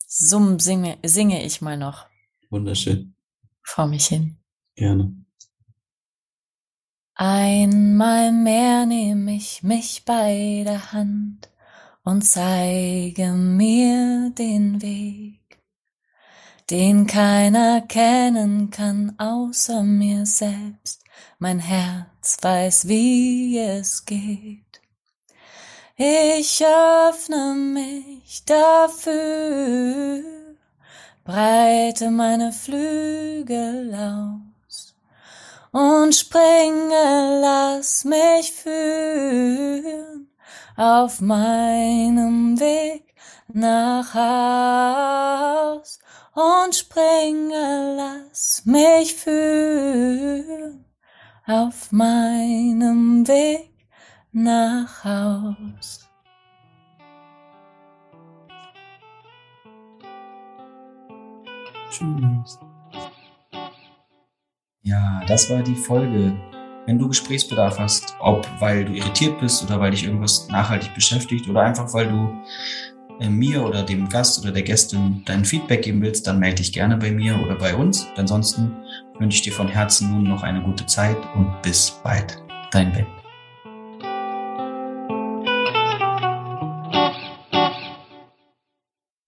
[0.08, 2.06] Summ singe, singe ich mal noch.
[2.50, 3.16] Wunderschön.
[3.62, 4.38] Vor mich hin.
[4.76, 5.25] Gerne.
[7.18, 11.50] Einmal mehr nehme ich mich bei der Hand
[12.04, 15.40] und zeige mir den Weg,
[16.68, 21.04] den keiner kennen kann außer mir selbst.
[21.38, 24.82] Mein Herz weiß, wie es geht.
[25.96, 30.22] Ich öffne mich dafür,
[31.24, 34.45] breite meine Flügel aus
[35.76, 40.30] und springe, lass mich führen
[40.74, 43.14] auf meinem Weg
[43.48, 45.98] nach Haus
[46.32, 50.86] und springe, lass mich führen
[51.46, 53.70] auf meinem Weg
[54.32, 56.08] nach Haus.
[61.90, 62.65] Tschüss.
[64.86, 66.32] Ja, das war die Folge.
[66.86, 71.48] Wenn du Gesprächsbedarf hast, ob weil du irritiert bist oder weil dich irgendwas nachhaltig beschäftigt
[71.48, 72.32] oder einfach weil du
[73.18, 76.72] äh, mir oder dem Gast oder der Gästin dein Feedback geben willst, dann melde dich
[76.72, 78.06] gerne bei mir oder bei uns.
[78.16, 78.76] Ansonsten
[79.18, 82.40] wünsche ich dir von Herzen nun noch eine gute Zeit und bis bald.
[82.70, 83.15] Dein Ben.